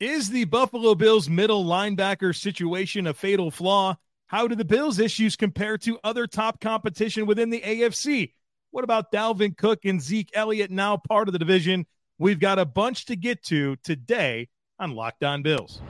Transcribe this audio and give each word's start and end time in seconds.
Is 0.00 0.30
the 0.30 0.44
Buffalo 0.44 0.94
Bills 0.94 1.28
middle 1.28 1.62
linebacker 1.62 2.34
situation 2.34 3.06
a 3.06 3.12
fatal 3.12 3.50
flaw? 3.50 3.98
How 4.28 4.48
do 4.48 4.54
the 4.54 4.64
Bills' 4.64 4.98
issues 4.98 5.36
compare 5.36 5.76
to 5.76 5.98
other 6.02 6.26
top 6.26 6.58
competition 6.58 7.26
within 7.26 7.50
the 7.50 7.60
AFC? 7.60 8.32
What 8.70 8.82
about 8.82 9.12
Dalvin 9.12 9.54
Cook 9.54 9.84
and 9.84 10.00
Zeke 10.00 10.30
Elliott, 10.32 10.70
now 10.70 10.96
part 10.96 11.28
of 11.28 11.34
the 11.34 11.38
division? 11.38 11.84
We've 12.18 12.40
got 12.40 12.58
a 12.58 12.64
bunch 12.64 13.04
to 13.06 13.16
get 13.16 13.42
to 13.44 13.76
today 13.84 14.48
on 14.78 14.92
Locked 14.92 15.22
On 15.22 15.42
Bills. 15.42 15.82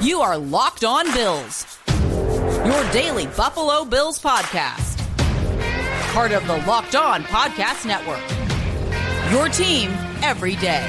You 0.00 0.20
are 0.20 0.36
Locked 0.36 0.82
On 0.82 1.04
Bills, 1.14 1.78
your 1.86 2.90
daily 2.90 3.28
Buffalo 3.28 3.84
Bills 3.84 4.20
podcast. 4.20 4.98
Part 6.12 6.32
of 6.32 6.44
the 6.48 6.56
Locked 6.66 6.96
On 6.96 7.22
Podcast 7.22 7.86
Network. 7.86 8.18
Your 9.30 9.48
team 9.48 9.92
every 10.24 10.56
day. 10.56 10.84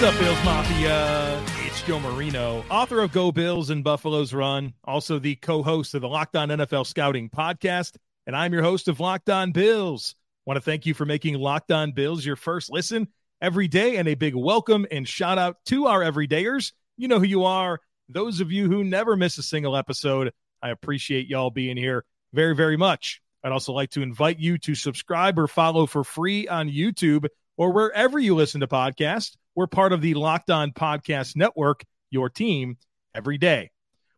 What's 0.00 0.02
up, 0.02 0.18
Bills 0.18 0.44
Mafia? 0.44 1.44
It's 1.66 1.82
Joe 1.82 2.00
Marino, 2.00 2.64
author 2.68 3.00
of 3.00 3.12
Go 3.12 3.30
Bills 3.30 3.70
and 3.70 3.84
Buffalo's 3.84 4.34
Run, 4.34 4.74
also 4.82 5.20
the 5.20 5.36
co 5.36 5.62
host 5.62 5.94
of 5.94 6.00
the 6.00 6.08
Locked 6.08 6.34
On 6.34 6.48
NFL 6.48 6.86
Scouting 6.86 7.30
podcast. 7.30 7.96
And 8.26 8.34
I'm 8.34 8.52
your 8.52 8.62
host 8.62 8.88
of 8.88 8.98
Locked 8.98 9.30
On 9.30 9.52
Bills. 9.52 10.16
Want 10.46 10.56
to 10.56 10.62
thank 10.62 10.84
you 10.84 10.94
for 10.94 11.04
making 11.04 11.34
Locked 11.34 11.70
On 11.70 11.92
Bills 11.92 12.26
your 12.26 12.34
first 12.34 12.72
listen 12.72 13.06
every 13.40 13.68
day, 13.68 13.98
and 13.98 14.08
a 14.08 14.14
big 14.14 14.34
welcome 14.34 14.84
and 14.90 15.06
shout 15.06 15.38
out 15.38 15.58
to 15.66 15.86
our 15.86 16.00
everydayers. 16.00 16.72
You 16.96 17.06
know 17.06 17.20
who 17.20 17.26
you 17.26 17.44
are. 17.44 17.80
Those 18.08 18.40
of 18.40 18.50
you 18.50 18.68
who 18.68 18.82
never 18.82 19.16
miss 19.16 19.38
a 19.38 19.44
single 19.44 19.76
episode, 19.76 20.32
I 20.60 20.70
appreciate 20.70 21.28
y'all 21.28 21.50
being 21.50 21.76
here 21.76 22.04
very, 22.32 22.56
very 22.56 22.76
much. 22.76 23.22
I'd 23.42 23.52
also 23.52 23.72
like 23.72 23.90
to 23.90 24.02
invite 24.02 24.38
you 24.38 24.58
to 24.58 24.74
subscribe 24.74 25.38
or 25.38 25.46
follow 25.46 25.86
for 25.86 26.04
free 26.04 26.46
on 26.46 26.68
YouTube 26.68 27.26
or 27.56 27.72
wherever 27.72 28.18
you 28.18 28.34
listen 28.34 28.60
to 28.60 28.66
podcasts. 28.66 29.36
We're 29.54 29.66
part 29.66 29.92
of 29.92 30.00
the 30.00 30.14
Locked 30.14 30.50
On 30.50 30.72
Podcast 30.72 31.36
Network, 31.36 31.84
your 32.10 32.28
team 32.28 32.76
every 33.14 33.38
day. 33.38 33.70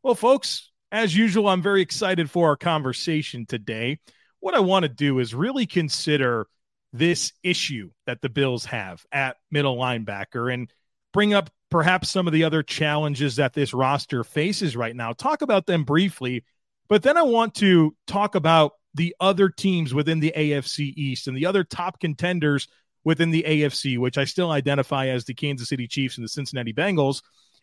Well, 0.02 0.14
folks, 0.14 0.70
as 0.91 1.16
usual, 1.16 1.48
I'm 1.48 1.62
very 1.62 1.83
excited 1.83 2.30
for 2.30 2.48
our 2.48 2.56
conversation 2.56 3.46
today. 3.46 3.98
What 4.41 4.55
I 4.55 4.61
want 4.61 4.83
to 4.83 4.88
do 4.88 5.20
is 5.20 5.34
really 5.34 5.66
consider 5.66 6.46
this 6.92 7.33
issue 7.42 7.91
that 8.06 8.20
the 8.20 8.28
Bills 8.28 8.66
have 8.66 9.05
at 9.12 9.36
middle 9.50 9.77
linebacker 9.77 10.52
and 10.52 10.70
bring 11.12 11.33
up 11.33 11.50
perhaps 11.70 12.11
some 12.11 12.27
of 12.27 12.33
the 12.33 12.44
other 12.44 12.62
challenges 12.62 13.36
that 13.36 13.55
this 13.55 13.72
roster 13.72 14.24
faces 14.24 14.77
right 14.77 14.94
now. 14.94 15.12
Talk 15.12 15.41
about 15.42 15.66
them 15.66 15.84
briefly, 15.84 16.44
but 16.89 17.02
then 17.02 17.16
I 17.16 17.22
want 17.22 17.55
to 17.56 17.96
talk 18.06 18.34
about 18.34 18.72
the 18.94 19.14
other 19.20 19.48
teams 19.48 19.94
within 19.94 20.20
the 20.20 20.32
AFC 20.36 20.92
East 20.96 21.28
and 21.28 21.36
the 21.36 21.46
other 21.46 21.64
top 21.64 22.00
contenders 22.00 22.68
within 23.04 23.30
the 23.30 23.44
AFC, 23.46 23.98
which 23.98 24.18
I 24.18 24.24
still 24.24 24.50
identify 24.50 25.08
as 25.08 25.24
the 25.24 25.34
Kansas 25.34 25.68
City 25.68 25.88
Chiefs 25.88 26.16
and 26.16 26.24
the 26.24 26.28
Cincinnati 26.28 26.72
Bengals, 26.72 27.22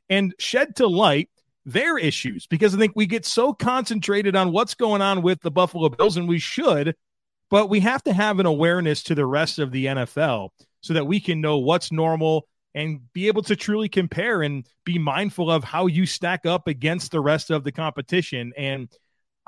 and 0.10 0.34
shed 0.40 0.76
to 0.78 0.88
light 0.88 1.30
their 1.66 1.98
issues 1.98 2.48
because 2.48 2.74
I 2.74 2.78
think 2.78 2.94
we 2.96 3.06
get 3.06 3.26
so 3.26 3.54
concentrated 3.54 4.36
on 4.36 4.52
what's 4.52 4.74
going 4.74 5.02
on 5.02 5.22
with 5.22 5.42
the 5.42 5.52
Buffalo 5.52 5.90
Bills, 5.90 6.18
and 6.18 6.28
we 6.28 6.40
should, 6.40 6.96
but 7.50 7.70
we 7.70 7.80
have 7.82 8.04
to 8.04 8.14
have 8.14 8.40
an 8.40 8.46
awareness 8.46 9.04
to 9.04 9.16
the 9.16 9.26
rest 9.26 9.60
of 9.60 9.72
the 9.72 9.86
NFL 9.86 10.50
so 10.82 10.94
that 10.94 11.06
we 11.06 11.20
can 11.20 11.42
know 11.42 11.58
what's 11.60 11.92
normal 11.92 12.48
and 12.76 13.02
be 13.14 13.28
able 13.28 13.42
to 13.44 13.56
truly 13.56 13.90
compare 13.90 14.42
and 14.42 14.66
be 14.86 15.00
mindful 15.00 15.50
of 15.50 15.64
how 15.64 15.88
you 15.88 16.06
stack 16.06 16.46
up 16.46 16.68
against 16.68 17.12
the 17.12 17.20
rest 17.20 17.50
of 17.50 17.64
the 17.64 17.72
competition. 17.72 18.54
And 18.56 18.90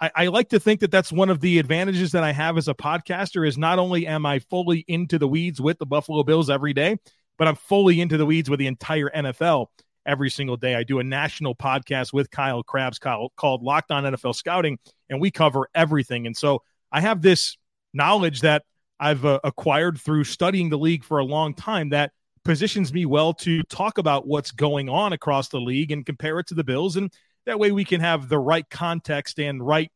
I, 0.02 0.11
I, 0.16 0.27
like 0.27 0.49
to 0.49 0.59
think 0.59 0.80
that 0.80 0.89
that's 0.89 1.11
one 1.11 1.30
of 1.30 1.39
the 1.39 1.59
advantages 1.59 2.11
that 2.13 2.23
I 2.23 2.31
have 2.31 2.57
as 2.57 2.67
a 2.67 2.73
podcaster 2.73 3.47
is 3.47 3.57
not 3.57 3.77
only 3.77 4.07
am 4.07 4.25
I 4.25 4.39
fully 4.39 4.83
into 4.88 5.19
the 5.19 5.27
weeds 5.27 5.61
with 5.61 5.77
the 5.77 5.85
Buffalo 5.85 6.23
Bills 6.23 6.49
every 6.49 6.73
day, 6.73 6.97
but 7.38 7.47
I'm 7.47 7.55
fully 7.55 8.02
into 8.02 8.17
the 8.17 8.25
weeds 8.25 8.49
with 8.49 8.59
the 8.59 8.67
entire 8.67 9.09
NFL 9.09 9.67
every 10.06 10.29
single 10.29 10.57
day. 10.57 10.75
I 10.75 10.84
do 10.84 11.00
a 11.00 11.03
national 11.03 11.56
podcast 11.56 12.13
with 12.13 12.31
Kyle 12.31 12.63
Crabbs 12.63 13.00
called 13.00 13.63
Locked 13.63 13.91
On 13.91 14.03
NFL 14.03 14.35
Scouting, 14.35 14.79
and 15.09 15.22
we 15.22 15.29
cover 15.29 15.69
everything. 15.75 16.25
And 16.25 16.35
so 16.35 16.63
I 16.91 17.01
have 17.01 17.22
this 17.22 17.57
knowledge 17.94 18.41
that 18.41 18.63
I've 19.00 19.25
uh, 19.25 19.39
acquired 19.44 20.00
through 20.00 20.23
studying 20.25 20.69
the 20.69 20.78
league 20.78 21.03
for 21.03 21.19
a 21.19 21.23
long 21.23 21.53
time 21.53 21.89
that 21.89 22.12
positions 22.44 22.91
me 22.91 23.06
well 23.06 23.33
to 23.33 23.62
talk 23.63 23.97
about 23.97 24.28
what's 24.28 24.51
going 24.51 24.89
on 24.89 25.13
across 25.13 25.50
the 25.50 25.59
league 25.59 25.91
and 25.91 26.06
compare 26.06 26.39
it 26.39 26.47
to 26.47 26.56
the 26.56 26.63
Bills. 26.63 26.95
And 26.95 27.12
that 27.46 27.59
way 27.59 27.72
we 27.72 27.85
can 27.85 28.02
have 28.02 28.29
the 28.29 28.40
right 28.40 28.69
context 28.69 29.40
and 29.40 29.66
right 29.66 29.91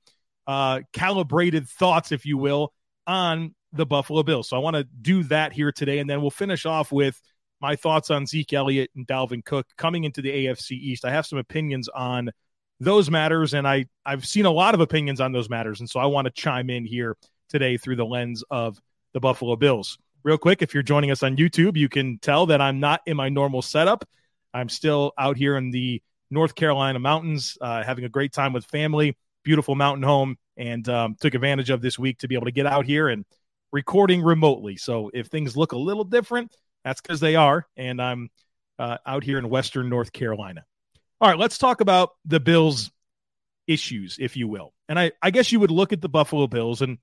uh, 0.48 0.82
calibrated 0.94 1.68
thoughts, 1.68 2.12
if 2.12 2.26
you 2.26 2.38
will, 2.38 2.74
on 3.08 3.56
the 3.74 3.86
Buffalo 3.86 4.24
Bills. 4.24 4.50
So 4.50 4.58
I 4.58 4.60
want 4.60 4.76
to 4.76 4.84
do 4.84 5.24
that 5.24 5.54
here 5.54 5.72
today. 5.72 6.00
And 6.00 6.10
then 6.10 6.22
we'll 6.22 6.32
finish 6.32 6.66
off 6.66 6.92
with 6.92 7.20
my 7.62 7.76
thoughts 7.76 8.10
on 8.10 8.26
Zeke 8.26 8.54
Elliott 8.54 8.92
and 8.96 9.08
Dalvin 9.08 9.44
Cook 9.44 9.68
coming 9.78 10.04
into 10.04 10.22
the 10.22 10.30
AFC 10.30 10.72
East. 10.72 11.06
I 11.06 11.12
have 11.12 11.26
some 11.26 11.40
opinions 11.40 11.90
on 11.90 12.32
those 12.80 13.10
matters, 13.10 13.54
and 13.54 13.68
I, 13.68 13.86
I've 14.06 14.26
seen 14.26 14.46
a 14.46 14.52
lot 14.52 14.74
of 14.74 14.82
opinions 14.82 15.22
on 15.22 15.32
those 15.32 15.50
matters. 15.50 15.80
And 15.80 15.90
so 15.90 16.00
I 16.00 16.06
want 16.08 16.26
to 16.26 16.32
chime 16.32 16.70
in 16.70 16.86
here 16.86 17.16
today 17.50 17.78
through 17.78 17.96
the 17.96 18.06
lens 18.06 18.44
of 18.50 18.78
the 19.14 19.20
Buffalo 19.20 19.56
Bills. 19.56 19.98
Real 20.24 20.38
quick, 20.38 20.62
if 20.62 20.74
you're 20.74 20.84
joining 20.84 21.12
us 21.12 21.24
on 21.24 21.38
YouTube, 21.38 21.78
you 21.78 21.88
can 21.88 22.20
tell 22.20 22.48
that 22.48 22.60
I'm 22.60 22.80
not 22.80 23.02
in 23.06 23.16
my 23.16 23.30
normal 23.30 23.62
setup. 23.62 24.08
I'm 24.54 24.70
still 24.70 25.14
out 25.18 25.38
here 25.38 25.56
in 25.56 25.72
the 25.72 26.02
North 26.30 26.56
Carolina 26.56 27.00
mountains, 27.00 27.58
uh, 27.62 27.84
having 27.84 28.06
a 28.06 28.10
great 28.10 28.34
time 28.34 28.54
with 28.54 28.66
family, 28.66 29.18
beautiful 29.44 29.76
mountain 29.76 30.04
home, 30.04 30.38
and 30.58 30.88
um, 30.90 31.16
took 31.20 31.34
advantage 31.34 31.70
of 31.70 31.82
this 31.82 32.00
week 32.00 32.20
to 32.20 32.28
be 32.28 32.36
able 32.36 32.46
to 32.46 32.52
get 32.52 32.66
out 32.66 32.86
here 32.86 33.08
and 33.08 33.26
recording 33.72 34.22
remotely. 34.22 34.78
So 34.78 35.12
if 35.14 35.28
things 35.28 35.58
look 35.58 35.72
a 35.72 35.78
little 35.78 36.04
different, 36.04 36.56
that's 36.84 37.02
because 37.02 37.20
they 37.20 37.36
are. 37.36 37.68
And 37.76 38.02
I'm 38.02 38.30
uh, 38.80 38.98
out 39.06 39.24
here 39.24 39.38
in 39.38 39.50
Western 39.50 39.90
North 39.90 40.12
Carolina. 40.12 40.66
All 41.22 41.30
right, 41.30 41.40
let's 41.40 41.58
talk 41.58 41.82
about 41.82 42.12
the 42.26 42.40
Bills' 42.40 42.92
issues, 43.68 44.18
if 44.20 44.36
you 44.36 44.48
will. 44.48 44.74
And 44.90 45.00
I, 45.00 45.12
I 45.22 45.32
guess 45.32 45.52
you 45.52 45.60
would 45.60 45.72
look 45.72 45.94
at 45.94 46.02
the 46.02 46.10
Buffalo 46.10 46.48
Bills, 46.48 46.82
and 46.82 46.98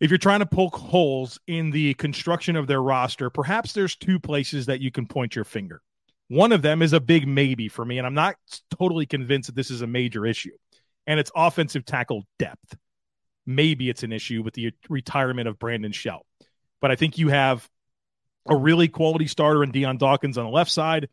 if 0.00 0.10
you're 0.10 0.18
trying 0.18 0.40
to 0.40 0.46
poke 0.46 0.76
holes 0.76 1.38
in 1.46 1.70
the 1.70 1.94
construction 1.94 2.56
of 2.56 2.66
their 2.66 2.82
roster, 2.82 3.28
perhaps 3.28 3.72
there's 3.72 3.96
two 3.96 4.18
places 4.18 4.66
that 4.66 4.80
you 4.80 4.90
can 4.90 5.06
point 5.06 5.34
your 5.34 5.44
finger. 5.44 5.82
One 6.30 6.52
of 6.52 6.62
them 6.62 6.80
is 6.80 6.92
a 6.92 7.00
big 7.00 7.26
maybe 7.26 7.66
for 7.66 7.84
me, 7.84 7.98
and 7.98 8.06
I'm 8.06 8.14
not 8.14 8.36
totally 8.78 9.04
convinced 9.04 9.48
that 9.48 9.56
this 9.56 9.68
is 9.68 9.82
a 9.82 9.86
major 9.88 10.24
issue. 10.24 10.52
And 11.04 11.18
it's 11.18 11.32
offensive 11.34 11.84
tackle 11.84 12.22
depth. 12.38 12.76
Maybe 13.46 13.90
it's 13.90 14.04
an 14.04 14.12
issue 14.12 14.40
with 14.44 14.54
the 14.54 14.70
retirement 14.88 15.48
of 15.48 15.58
Brandon 15.58 15.90
Shell. 15.90 16.24
But 16.80 16.92
I 16.92 16.94
think 16.94 17.18
you 17.18 17.30
have 17.30 17.68
a 18.48 18.54
really 18.54 18.86
quality 18.86 19.26
starter 19.26 19.64
in 19.64 19.72
Dion 19.72 19.98
Dawkins 19.98 20.38
on 20.38 20.44
the 20.44 20.52
left 20.52 20.70
side. 20.70 21.08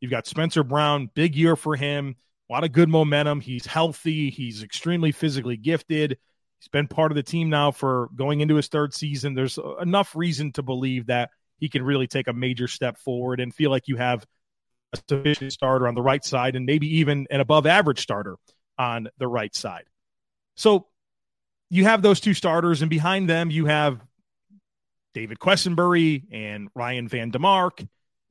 You've 0.00 0.10
got 0.10 0.26
Spencer 0.26 0.64
Brown, 0.64 1.10
big 1.12 1.36
year 1.36 1.54
for 1.54 1.76
him, 1.76 2.16
a 2.48 2.52
lot 2.54 2.64
of 2.64 2.72
good 2.72 2.88
momentum. 2.88 3.42
He's 3.42 3.66
healthy, 3.66 4.30
he's 4.30 4.62
extremely 4.62 5.12
physically 5.12 5.58
gifted. 5.58 6.16
He's 6.60 6.68
been 6.68 6.88
part 6.88 7.12
of 7.12 7.16
the 7.16 7.22
team 7.22 7.50
now 7.50 7.72
for 7.72 8.08
going 8.16 8.40
into 8.40 8.54
his 8.54 8.68
third 8.68 8.94
season. 8.94 9.34
There's 9.34 9.58
uh, 9.58 9.76
enough 9.82 10.16
reason 10.16 10.50
to 10.52 10.62
believe 10.62 11.08
that 11.08 11.28
he 11.58 11.68
can 11.68 11.82
really 11.82 12.06
take 12.06 12.26
a 12.26 12.32
major 12.32 12.68
step 12.68 12.96
forward 12.96 13.38
and 13.38 13.54
feel 13.54 13.70
like 13.70 13.86
you 13.86 13.96
have 13.98 14.24
sufficient 15.08 15.52
starter 15.52 15.88
on 15.88 15.94
the 15.94 16.02
right 16.02 16.24
side 16.24 16.56
and 16.56 16.66
maybe 16.66 16.98
even 16.98 17.26
an 17.30 17.40
above 17.40 17.66
average 17.66 18.00
starter 18.00 18.36
on 18.78 19.08
the 19.18 19.28
right 19.28 19.54
side. 19.54 19.84
So 20.56 20.86
you 21.70 21.84
have 21.84 22.02
those 22.02 22.20
two 22.20 22.34
starters, 22.34 22.82
and 22.82 22.90
behind 22.90 23.30
them, 23.30 23.50
you 23.50 23.66
have 23.66 24.00
David 25.14 25.38
Quessenberry 25.38 26.24
and 26.30 26.68
Ryan 26.74 27.08
Van 27.08 27.32
DeMark 27.32 27.86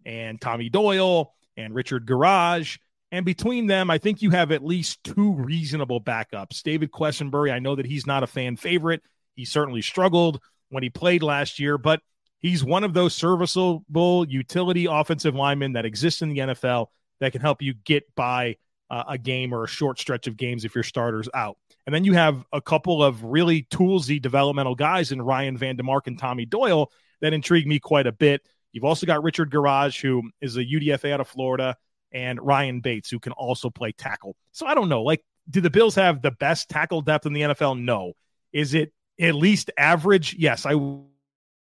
and 0.06 0.40
Tommy 0.40 0.70
Doyle 0.70 1.34
and 1.58 1.74
Richard 1.74 2.06
Garage. 2.06 2.78
And 3.12 3.26
between 3.26 3.68
them, 3.68 3.90
I 3.90 3.98
think 3.98 4.22
you 4.22 4.30
have 4.30 4.52
at 4.52 4.64
least 4.64 5.04
two 5.04 5.34
reasonable 5.34 6.02
backups. 6.02 6.64
David 6.64 6.92
Quessenberry, 6.92 7.52
I 7.52 7.60
know 7.60 7.76
that 7.76 7.86
he's 7.86 8.08
not 8.08 8.24
a 8.24 8.28
fan 8.28 8.56
favorite. 8.56 9.02
He 9.36 9.46
certainly 9.46 9.82
struggled 9.82 10.40
when 10.70 10.84
he 10.84 10.90
played 10.90 11.24
last 11.24 11.60
year, 11.60 11.78
but 11.78 12.02
He's 12.42 12.64
one 12.64 12.84
of 12.84 12.94
those 12.94 13.14
serviceable 13.14 14.28
utility 14.28 14.86
offensive 14.86 15.36
linemen 15.36 15.74
that 15.74 15.86
exists 15.86 16.22
in 16.22 16.30
the 16.30 16.40
NFL 16.40 16.88
that 17.20 17.32
can 17.32 17.42
help 17.42 17.62
you 17.62 17.76
get 17.86 18.04
by 18.16 18.58
uh, 18.90 19.04
a 19.10 19.18
game 19.18 19.54
or 19.54 19.64
a 19.64 19.68
short 19.68 20.00
stretch 20.00 20.28
of 20.28 20.36
games 20.36 20.66
if 20.66 20.76
your 20.76 20.84
starter's 20.84 21.30
out. 21.34 21.58
And 21.86 21.96
then 21.96 22.04
you 22.04 22.14
have 22.14 22.44
a 22.52 22.62
couple 22.62 23.04
of 23.04 23.24
really 23.24 23.64
toolsy 23.64 24.22
developmental 24.22 24.76
guys 24.76 25.12
in 25.12 25.22
Ryan 25.22 25.58
Van 25.58 25.78
VanDemark 25.78 26.08
and 26.08 26.20
Tommy 26.20 26.46
Doyle 26.46 26.92
that 27.22 27.34
intrigue 27.34 27.68
me 27.68 27.80
quite 27.80 28.08
a 28.08 28.12
bit. 28.12 28.42
You've 28.72 28.84
also 28.84 29.06
got 29.06 29.24
Richard 29.24 29.52
Garage, 29.52 30.02
who 30.02 30.30
is 30.42 30.58
a 30.58 30.66
UDFA 30.66 31.14
out 31.14 31.22
of 31.22 31.28
Florida, 31.28 31.76
and 32.12 32.42
Ryan 32.42 32.82
Bates, 32.82 33.10
who 33.10 33.20
can 33.20 33.34
also 33.34 33.70
play 33.70 33.92
tackle. 33.92 34.36
So 34.52 34.66
I 34.66 34.76
don't 34.76 34.90
know. 34.90 35.04
Like, 35.04 35.24
do 35.50 35.62
the 35.62 35.70
Bills 35.70 35.96
have 35.96 36.22
the 36.22 36.32
best 36.32 36.70
tackle 36.70 37.02
depth 37.02 37.26
in 37.26 37.34
the 37.34 37.42
NFL? 37.42 37.80
No. 37.80 38.14
Is 38.54 38.74
it 38.74 38.94
at 39.20 39.36
least 39.36 39.72
average? 39.78 40.36
Yes, 40.38 40.66
I 40.66 40.76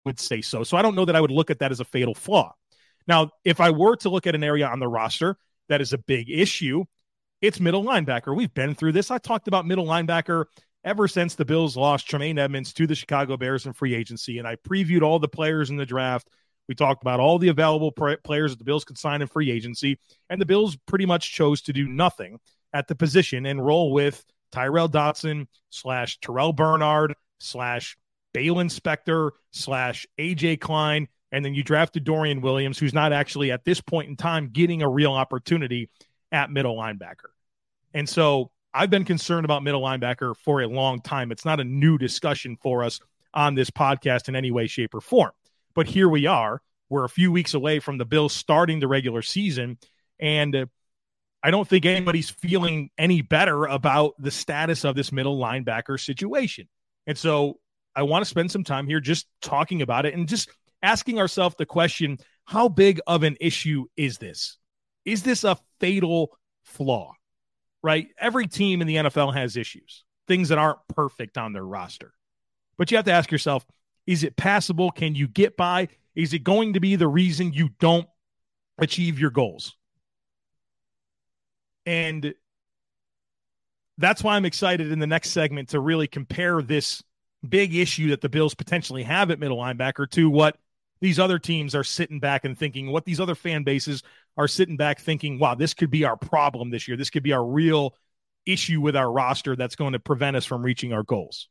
would 0.05 0.19
say 0.19 0.41
so. 0.41 0.62
So 0.65 0.77
I 0.77 0.83
don't 0.83 0.95
know 0.95 1.05
that 1.05 1.17
I 1.17 1.21
would 1.21 1.31
look 1.31 1.50
at 1.50 1.59
that 1.61 1.71
as 1.71 1.81
a 1.81 1.85
fatal 1.85 2.15
flaw. 2.15 2.55
Now, 3.06 3.31
if 3.45 3.61
I 3.61 3.71
were 3.71 3.97
to 3.97 4.09
look 4.11 4.27
at 4.27 4.35
an 4.35 4.45
area 4.45 4.67
on 4.67 4.81
the 4.81 4.89
roster 4.89 5.37
that 5.69 5.81
is 5.81 5.93
a 5.93 5.99
big 5.99 6.31
issue, 6.31 6.85
it's 7.41 7.61
middle 7.61 7.85
linebacker. 7.85 8.37
We've 8.37 8.53
been 8.53 8.75
through 8.75 8.93
this. 8.93 9.11
I 9.11 9.19
talked 9.19 9.49
about 9.49 9.67
middle 9.67 9.87
linebacker 9.87 10.47
ever 10.85 11.09
since 11.09 11.35
the 11.35 11.45
Bills 11.45 11.77
lost 11.77 12.09
Tremaine 12.09 12.39
Edmunds 12.39 12.73
to 12.75 12.87
the 12.87 12.95
Chicago 12.95 13.37
Bears 13.37 13.67
in 13.67 13.73
free 13.73 13.95
agency. 13.95 14.39
And 14.39 14.47
I 14.47 14.56
previewed 14.56 15.03
all 15.03 15.19
the 15.19 15.29
players 15.29 15.71
in 15.71 15.77
the 15.77 15.87
draft. 15.87 16.29
We 16.69 16.75
talked 16.75 17.03
about 17.03 17.21
all 17.21 17.39
the 17.39 17.49
available 17.49 17.93
players 17.93 18.53
that 18.53 18.59
the 18.59 18.65
Bills 18.65 18.85
could 18.85 18.99
sign 18.99 19.23
in 19.23 19.29
free 19.29 19.50
agency. 19.50 19.99
And 20.29 20.41
the 20.41 20.47
Bills 20.47 20.77
pretty 20.87 21.06
much 21.06 21.33
chose 21.33 21.62
to 21.62 21.73
do 21.73 21.89
nothing 21.89 22.39
at 22.73 22.89
the 22.89 22.95
position 22.95 23.47
and 23.47 23.65
roll 23.65 23.93
with 23.93 24.23
Tyrel 24.53 24.89
Dodson 24.89 25.49
slash 25.71 26.19
Terrel 26.21 26.55
Bernard 26.55 27.15
slash 27.41 27.97
Baylon 28.34 28.70
Spector 28.70 29.32
slash 29.50 30.06
AJ 30.19 30.60
Klein. 30.60 31.08
And 31.30 31.44
then 31.44 31.54
you 31.54 31.62
drafted 31.62 32.04
Dorian 32.04 32.40
Williams, 32.40 32.78
who's 32.78 32.94
not 32.94 33.12
actually 33.12 33.50
at 33.50 33.64
this 33.64 33.80
point 33.80 34.08
in 34.08 34.16
time 34.16 34.48
getting 34.50 34.82
a 34.82 34.88
real 34.88 35.12
opportunity 35.12 35.90
at 36.32 36.50
middle 36.50 36.76
linebacker. 36.76 37.30
And 37.92 38.08
so 38.08 38.50
I've 38.72 38.90
been 38.90 39.04
concerned 39.04 39.44
about 39.44 39.62
middle 39.62 39.82
linebacker 39.82 40.36
for 40.36 40.62
a 40.62 40.69
long 40.69 41.00
time. 41.00 41.32
It's 41.32 41.44
not 41.44 41.60
a 41.60 41.64
new 41.64 41.98
discussion 41.98 42.56
for 42.56 42.84
us 42.84 43.00
on 43.34 43.54
this 43.54 43.70
podcast 43.70 44.28
in 44.28 44.36
any 44.36 44.50
way, 44.50 44.66
shape, 44.66 44.94
or 44.94 45.00
form. 45.00 45.32
But 45.75 45.86
here 45.86 46.08
we 46.08 46.26
are. 46.26 46.62
We're 46.88 47.04
a 47.04 47.08
few 47.08 47.30
weeks 47.30 47.54
away 47.54 47.80
from 47.80 47.98
the 47.98 48.04
Bills 48.04 48.32
starting 48.32 48.80
the 48.80 48.88
regular 48.88 49.22
season. 49.22 49.78
And 50.19 50.54
uh, 50.56 50.66
I 51.42 51.50
don't 51.50 51.69
think 51.69 51.84
anybody's 51.86 52.30
feeling 52.30 52.90
any 52.98 53.22
better 53.22 53.64
about 53.64 54.14
the 54.19 54.30
status 54.30 54.84
of 54.84 54.96
this 54.96 55.12
middle 55.12 55.38
linebacker 55.38 56.00
situation. 56.00 56.69
And 57.06 57.16
so 57.16 57.58
I 57.99 58.03
want 58.03 58.25
to 58.25 58.31
spend 58.31 58.53
some 58.53 58.62
time 58.62 58.87
here 58.87 59.00
just 59.00 59.27
talking 59.43 59.83
about 59.83 60.06
it 60.06 60.15
and 60.15 60.29
just 60.29 60.49
asking 60.85 61.19
ourselves 61.19 61.56
the 61.59 61.67
question 61.67 62.19
how 62.45 62.69
big 62.69 63.00
of 63.09 63.25
an 63.25 63.37
issue 63.41 63.87
is 63.97 64.19
this? 64.19 64.56
Is 65.05 65.25
this 65.25 65.43
a 65.43 65.59
fatal 65.81 66.39
flaw? 66.62 67.15
Right? 67.83 68.06
Every 68.17 68.47
team 68.47 68.83
in 68.83 68.87
the 68.87 68.95
NFL 68.95 69.35
has 69.35 69.56
issues, 69.56 70.05
things 70.29 70.50
that 70.50 70.59
aren't 70.59 70.79
perfect 70.95 71.37
on 71.39 71.53
their 71.53 71.65
roster. 71.65 72.12
But 72.77 72.93
you 72.93 72.99
have 72.99 73.06
to 73.06 73.12
ask 73.12 73.33
yourself 73.33 73.67
is 74.06 74.23
it 74.23 74.37
passable? 74.37 74.93
Can 74.93 75.17
you 75.17 75.27
get 75.27 75.56
by? 75.56 75.89
Is 76.15 76.33
it 76.33 76.45
going 76.45 76.75
to 76.75 76.81
be 76.81 76.95
the 76.95 77.09
reason 77.09 77.53
you 77.53 77.71
don't 77.81 78.06
achieve 78.79 79.19
your 79.19 79.31
goals? 79.31 79.75
And 81.85 82.33
that's 83.99 84.23
why 84.23 84.37
I'm 84.37 84.45
excited 84.45 84.93
in 84.93 85.00
the 85.00 85.06
next 85.09 85.31
segment 85.31 85.71
to 85.71 85.81
really 85.81 86.06
compare 86.06 86.62
this 86.62 87.03
big 87.46 87.75
issue 87.75 88.11
that 88.11 88.20
the 88.20 88.29
Bills 88.29 88.55
potentially 88.55 89.02
have 89.02 89.31
at 89.31 89.38
middle 89.38 89.58
linebacker 89.58 90.08
to 90.11 90.31
what 90.31 90.56
these 91.00 91.19
other 91.19 91.38
teams 91.38 91.75
are 91.75 91.85
sitting 91.85 92.20
back 92.20 92.44
and 92.44 92.58
thinking, 92.58 92.90
what 92.90 93.05
these 93.05 93.20
other 93.20 93.35
fan 93.35 93.62
bases 93.62 94.02
are 94.37 94.49
sitting 94.49 94.76
back 94.76 95.00
thinking, 95.00 95.38
wow, 95.38 95.55
this 95.55 95.75
could 95.75 95.90
be 95.90 96.05
our 96.05 96.17
problem 96.17 96.70
this 96.70 96.88
year. 96.88 96.96
This 96.96 97.11
could 97.11 97.23
be 97.23 97.32
our 97.32 97.44
real 97.44 97.94
issue 98.46 98.81
with 98.81 98.96
our 98.96 99.11
roster 99.11 99.55
that's 99.55 99.76
going 99.76 99.93
to 99.93 99.99
prevent 99.99 100.37
us 100.37 100.44
from 100.44 100.62
reaching 100.62 100.93
our 100.93 101.02
goals. 101.02 101.49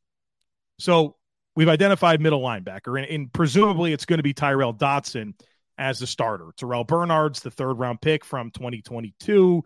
So 0.80 1.16
we've 1.56 1.69
identified 1.69 2.22
middle 2.22 2.42
linebacker, 2.42 3.01
and, 3.01 3.10
and 3.10 3.34
presumably 3.34 3.94
it's 3.94 4.06
going 4.06 4.18
to 4.18 4.24
be 4.24 4.34
Tyrel 4.34 4.74
Dodson 4.74 5.36
as 5.78 6.00
the 6.00 6.07
starter. 6.07 6.48
Terrel 6.57 6.86
Bernard's 6.86 7.42
the 7.42 7.51
third 7.51 7.75
round 7.75 8.01
pick 8.01 8.25
from 8.25 8.51
2022 8.51 9.63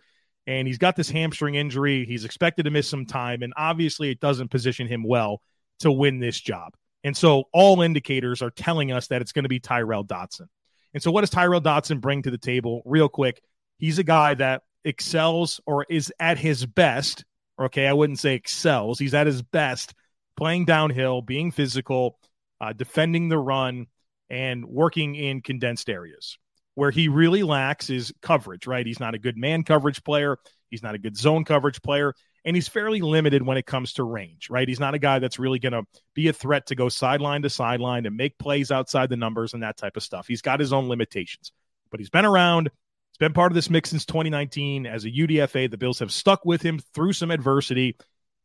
and 0.48 0.68
he's 0.68 0.78
got 0.78 0.96
this 0.96 1.10
hamstring 1.10 1.56
injury. 1.56 2.06
He's 2.06 2.26
expected 2.26 2.64
to 2.64 2.72
miss 2.72 2.88
some 2.88 3.06
time, 3.06 3.44
and 3.44 3.54
obviously, 3.56 4.10
it 4.10 4.20
doesn't 4.20 4.50
position 4.50 4.88
him 4.88 5.04
well 5.04 5.42
to 5.82 5.92
win 5.92 6.20
this 6.20 6.40
job. 6.40 6.74
And 7.04 7.16
so, 7.16 7.46
all 7.54 7.82
indicators 7.82 8.42
are 8.42 8.52
telling 8.52 8.92
us 8.92 9.08
that 9.08 9.22
it's 9.22 9.32
going 9.32 9.44
to 9.44 9.50
be 9.50 9.60
Tyrel 9.60 10.04
Dodson. 10.04 10.48
And 10.94 11.02
so, 11.02 11.12
what 11.12 11.22
does 11.22 11.30
Tyrel 11.30 11.62
Dodson 11.62 12.00
bring 12.00 12.24
to 12.24 12.32
the 12.32 12.38
table? 12.38 12.82
Real 12.86 13.10
quick, 13.10 13.42
he's 13.78 14.00
a 14.00 14.04
guy 14.04 14.34
that 14.36 14.64
excels 14.84 15.60
or 15.66 15.86
is 15.90 16.14
at 16.20 16.38
his 16.38 16.66
best. 16.66 17.26
Okay, 17.60 17.88
I 17.88 17.94
wouldn't 17.94 18.20
say 18.20 18.36
excels. 18.36 19.00
He's 19.00 19.14
at 19.14 19.28
his 19.28 19.42
best 19.42 19.94
playing 20.38 20.66
downhill, 20.66 21.22
being 21.22 21.52
physical, 21.52 22.18
uh, 22.60 22.74
defending 22.74 23.30
the 23.30 23.38
run, 23.38 23.88
and 24.30 24.66
working 24.66 25.16
in 25.16 25.42
condensed 25.42 25.90
areas. 25.90 26.38
Where 26.74 26.92
he 26.92 27.10
really 27.10 27.44
lacks 27.44 27.90
is 27.90 28.14
coverage, 28.22 28.66
right? 28.66 28.86
He's 28.86 29.00
not 29.00 29.14
a 29.14 29.20
good 29.20 29.38
man 29.38 29.64
coverage 29.64 30.04
player. 30.04 30.38
He's 30.70 30.82
not 30.82 30.96
a 30.96 30.98
good 30.98 31.18
zone 31.18 31.44
coverage 31.44 31.82
player. 31.82 32.14
And 32.44 32.56
he's 32.56 32.68
fairly 32.68 33.02
limited 33.02 33.44
when 33.44 33.58
it 33.58 33.66
comes 33.66 33.94
to 33.94 34.04
range, 34.04 34.50
right? 34.50 34.68
He's 34.68 34.80
not 34.80 34.96
a 34.96 35.00
guy 35.00 35.20
that's 35.20 35.38
really 35.38 35.60
going 35.60 35.74
to 35.74 35.84
be 36.16 36.28
a 36.28 36.34
threat 36.34 36.68
to 36.68 36.76
go 36.76 36.90
sideline 36.90 37.44
to 37.44 37.50
sideline 37.50 38.06
and 38.06 38.18
make 38.18 38.38
plays 38.40 38.72
outside 38.72 39.10
the 39.10 39.18
numbers 39.18 39.54
and 39.54 39.62
that 39.62 39.78
type 39.78 39.96
of 39.96 40.04
stuff. 40.04 40.28
He's 40.28 40.42
got 40.42 40.60
his 40.60 40.74
own 40.74 40.90
limitations, 40.90 41.52
but 41.92 42.00
he's 42.00 42.10
been 42.10 42.26
around. 42.26 42.72
He's 43.12 43.18
been 43.20 43.34
part 43.34 43.52
of 43.52 43.56
this 43.56 43.70
mix 43.70 43.92
since 43.92 44.06
2019 44.06 44.88
as 44.88 45.06
a 45.06 45.12
UDFA. 45.12 45.70
The 45.70 45.78
Bills 45.78 46.00
have 46.00 46.12
stuck 46.12 46.44
with 46.46 46.64
him 46.64 46.80
through 46.94 47.14
some 47.14 47.30
adversity, 47.30 47.96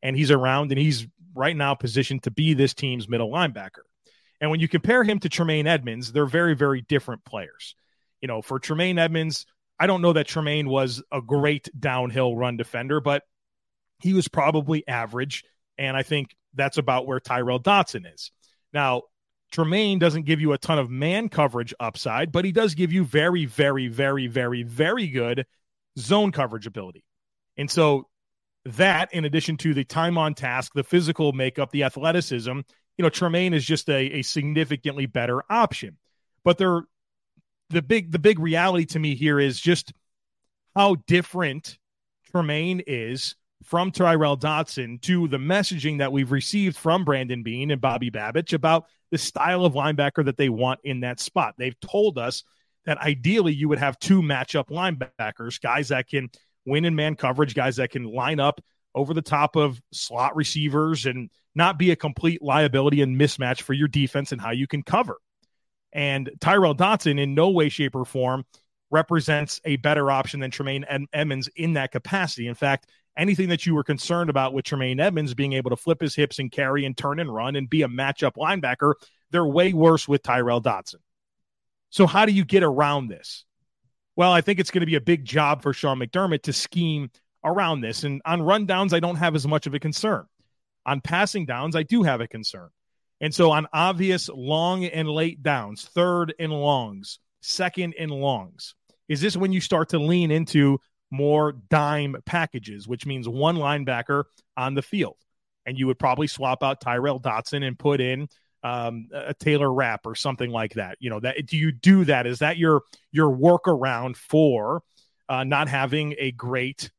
and 0.02 0.14
he's 0.14 0.30
around 0.30 0.72
and 0.72 0.80
he's 0.80 1.06
right 1.34 1.56
now 1.56 1.74
positioned 1.74 2.24
to 2.24 2.30
be 2.30 2.52
this 2.52 2.74
team's 2.74 3.08
middle 3.08 3.30
linebacker. 3.30 3.84
And 4.40 4.50
when 4.50 4.60
you 4.60 4.68
compare 4.68 5.04
him 5.04 5.18
to 5.20 5.30
Tremaine 5.30 5.66
Edmunds, 5.66 6.12
they're 6.12 6.26
very, 6.26 6.54
very 6.54 6.82
different 6.82 7.24
players 7.24 7.74
you 8.20 8.28
know, 8.28 8.42
for 8.42 8.58
Tremaine 8.58 8.98
Edmunds, 8.98 9.46
I 9.78 9.86
don't 9.86 10.02
know 10.02 10.14
that 10.14 10.26
Tremaine 10.26 10.68
was 10.68 11.02
a 11.12 11.20
great 11.20 11.68
downhill 11.78 12.34
run 12.34 12.56
defender, 12.56 13.00
but 13.00 13.22
he 14.00 14.12
was 14.12 14.28
probably 14.28 14.86
average. 14.86 15.44
And 15.78 15.96
I 15.96 16.02
think 16.02 16.34
that's 16.54 16.78
about 16.78 17.06
where 17.06 17.20
Tyrel 17.20 17.58
Dodson 17.58 18.06
is. 18.06 18.30
Now, 18.72 19.02
Tremaine 19.52 19.98
doesn't 19.98 20.26
give 20.26 20.40
you 20.40 20.52
a 20.52 20.58
ton 20.58 20.78
of 20.78 20.90
man 20.90 21.28
coverage 21.28 21.72
upside, 21.78 22.32
but 22.32 22.44
he 22.44 22.52
does 22.52 22.74
give 22.74 22.92
you 22.92 23.04
very, 23.04 23.44
very, 23.44 23.88
very, 23.88 24.26
very, 24.26 24.62
very 24.62 25.06
good 25.08 25.46
zone 25.98 26.32
coverage 26.32 26.66
ability. 26.66 27.04
And 27.56 27.70
so 27.70 28.08
that, 28.64 29.12
in 29.14 29.24
addition 29.24 29.56
to 29.58 29.72
the 29.72 29.84
time 29.84 30.18
on 30.18 30.34
task, 30.34 30.72
the 30.74 30.82
physical 30.82 31.32
makeup, 31.32 31.70
the 31.70 31.84
athleticism, 31.84 32.60
you 32.96 33.02
know, 33.02 33.08
Tremaine 33.08 33.54
is 33.54 33.64
just 33.64 33.88
a, 33.88 34.18
a 34.18 34.22
significantly 34.22 35.06
better 35.06 35.42
option. 35.48 35.96
But 36.44 36.58
there 36.58 36.82
the 37.70 37.82
big 37.82 38.12
the 38.12 38.18
big 38.18 38.38
reality 38.38 38.86
to 38.86 38.98
me 38.98 39.14
here 39.14 39.40
is 39.40 39.60
just 39.60 39.92
how 40.74 40.96
different 41.06 41.78
Tremaine 42.30 42.82
is 42.86 43.34
from 43.66 43.90
Tyrel 43.90 44.38
Dodson 44.38 44.98
to 45.00 45.26
the 45.26 45.38
messaging 45.38 45.98
that 45.98 46.12
we've 46.12 46.30
received 46.30 46.76
from 46.76 47.04
Brandon 47.04 47.42
Beane 47.42 47.72
and 47.72 47.80
Bobby 47.80 48.10
Babich 48.10 48.52
about 48.52 48.86
the 49.10 49.18
style 49.18 49.64
of 49.64 49.74
linebacker 49.74 50.24
that 50.24 50.36
they 50.36 50.48
want 50.48 50.80
in 50.84 51.00
that 51.00 51.18
spot. 51.18 51.54
They've 51.58 51.78
told 51.80 52.16
us 52.16 52.44
that 52.84 52.98
ideally 52.98 53.52
you 53.52 53.68
would 53.68 53.80
have 53.80 53.98
two 53.98 54.22
matchup 54.22 54.68
linebackers, 54.68 55.60
guys 55.60 55.88
that 55.88 56.08
can 56.08 56.30
win 56.64 56.84
in 56.84 56.94
man 56.94 57.16
coverage, 57.16 57.54
guys 57.54 57.76
that 57.76 57.90
can 57.90 58.04
line 58.04 58.38
up 58.38 58.60
over 58.94 59.12
the 59.12 59.22
top 59.22 59.56
of 59.56 59.80
slot 59.92 60.36
receivers 60.36 61.04
and 61.04 61.28
not 61.54 61.78
be 61.78 61.90
a 61.90 61.96
complete 61.96 62.40
liability 62.42 63.02
and 63.02 63.20
mismatch 63.20 63.62
for 63.62 63.72
your 63.72 63.88
defense 63.88 64.30
and 64.30 64.40
how 64.40 64.52
you 64.52 64.68
can 64.68 64.82
cover. 64.82 65.16
And 65.92 66.30
Tyrel 66.40 66.74
Dodson, 66.76 67.18
in 67.18 67.34
no 67.34 67.50
way, 67.50 67.68
shape, 67.68 67.96
or 67.96 68.04
form, 68.04 68.44
represents 68.90 69.60
a 69.64 69.76
better 69.76 70.10
option 70.10 70.40
than 70.40 70.50
Tremaine 70.50 70.84
Edmunds 71.12 71.48
in 71.56 71.72
that 71.72 71.90
capacity. 71.90 72.46
In 72.46 72.54
fact, 72.54 72.88
anything 73.16 73.48
that 73.48 73.66
you 73.66 73.74
were 73.74 73.84
concerned 73.84 74.30
about 74.30 74.52
with 74.52 74.64
Tremaine 74.64 75.00
Edmunds 75.00 75.34
being 75.34 75.54
able 75.54 75.70
to 75.70 75.76
flip 75.76 76.00
his 76.00 76.14
hips 76.14 76.38
and 76.38 76.50
carry 76.50 76.84
and 76.84 76.96
turn 76.96 77.20
and 77.20 77.32
run 77.32 77.56
and 77.56 77.68
be 77.68 77.82
a 77.82 77.88
matchup 77.88 78.32
linebacker, 78.36 78.94
they're 79.30 79.46
way 79.46 79.72
worse 79.72 80.06
with 80.06 80.22
Tyrel 80.22 80.60
Dodson. 80.62 81.00
So, 81.90 82.06
how 82.06 82.26
do 82.26 82.32
you 82.32 82.44
get 82.44 82.62
around 82.62 83.08
this? 83.08 83.44
Well, 84.16 84.32
I 84.32 84.40
think 84.40 84.58
it's 84.58 84.70
going 84.70 84.80
to 84.80 84.86
be 84.86 84.94
a 84.94 85.00
big 85.00 85.24
job 85.24 85.62
for 85.62 85.72
Sean 85.72 85.98
McDermott 85.98 86.42
to 86.42 86.52
scheme 86.52 87.10
around 87.44 87.80
this. 87.80 88.04
And 88.04 88.22
on 88.24 88.40
rundowns, 88.40 88.92
I 88.92 89.00
don't 89.00 89.16
have 89.16 89.34
as 89.34 89.46
much 89.46 89.66
of 89.66 89.74
a 89.74 89.78
concern. 89.78 90.26
On 90.84 91.00
passing 91.00 91.46
downs, 91.46 91.76
I 91.76 91.82
do 91.82 92.02
have 92.02 92.20
a 92.20 92.28
concern. 92.28 92.70
And 93.20 93.34
so 93.34 93.50
on 93.50 93.66
obvious 93.72 94.28
long 94.28 94.84
and 94.84 95.08
late 95.08 95.42
downs, 95.42 95.84
third 95.84 96.34
and 96.38 96.52
longs, 96.52 97.18
second 97.40 97.94
and 97.98 98.10
longs, 98.10 98.74
is 99.08 99.20
this 99.20 99.36
when 99.36 99.52
you 99.52 99.60
start 99.60 99.90
to 99.90 99.98
lean 99.98 100.30
into 100.30 100.78
more 101.16 101.52
dime 101.52 102.16
packages, 102.24 102.86
which 102.86 103.06
means 103.06 103.28
one 103.28 103.56
linebacker 103.56 104.24
on 104.56 104.74
the 104.74 104.82
field? 104.82 105.16
And 105.64 105.78
you 105.78 105.86
would 105.88 105.98
probably 105.98 106.26
swap 106.28 106.62
out 106.62 106.80
Tyrel 106.80 107.18
Dodson 107.20 107.62
and 107.62 107.78
put 107.78 108.00
in 108.00 108.28
um, 108.62 109.08
a 109.12 109.34
Taylor 109.34 109.72
Rapp 109.72 110.06
or 110.06 110.14
something 110.14 110.50
like 110.50 110.74
that. 110.74 110.96
You 111.00 111.10
know, 111.10 111.20
that 111.20 111.46
do 111.46 111.56
you 111.56 111.72
do 111.72 112.04
that? 112.04 112.26
Is 112.26 112.40
that 112.40 112.56
your 112.56 112.82
your 113.10 113.30
workaround 113.30 114.16
for 114.16 114.82
uh, 115.28 115.44
not 115.44 115.68
having 115.68 116.14
a 116.18 116.30
great 116.32 116.90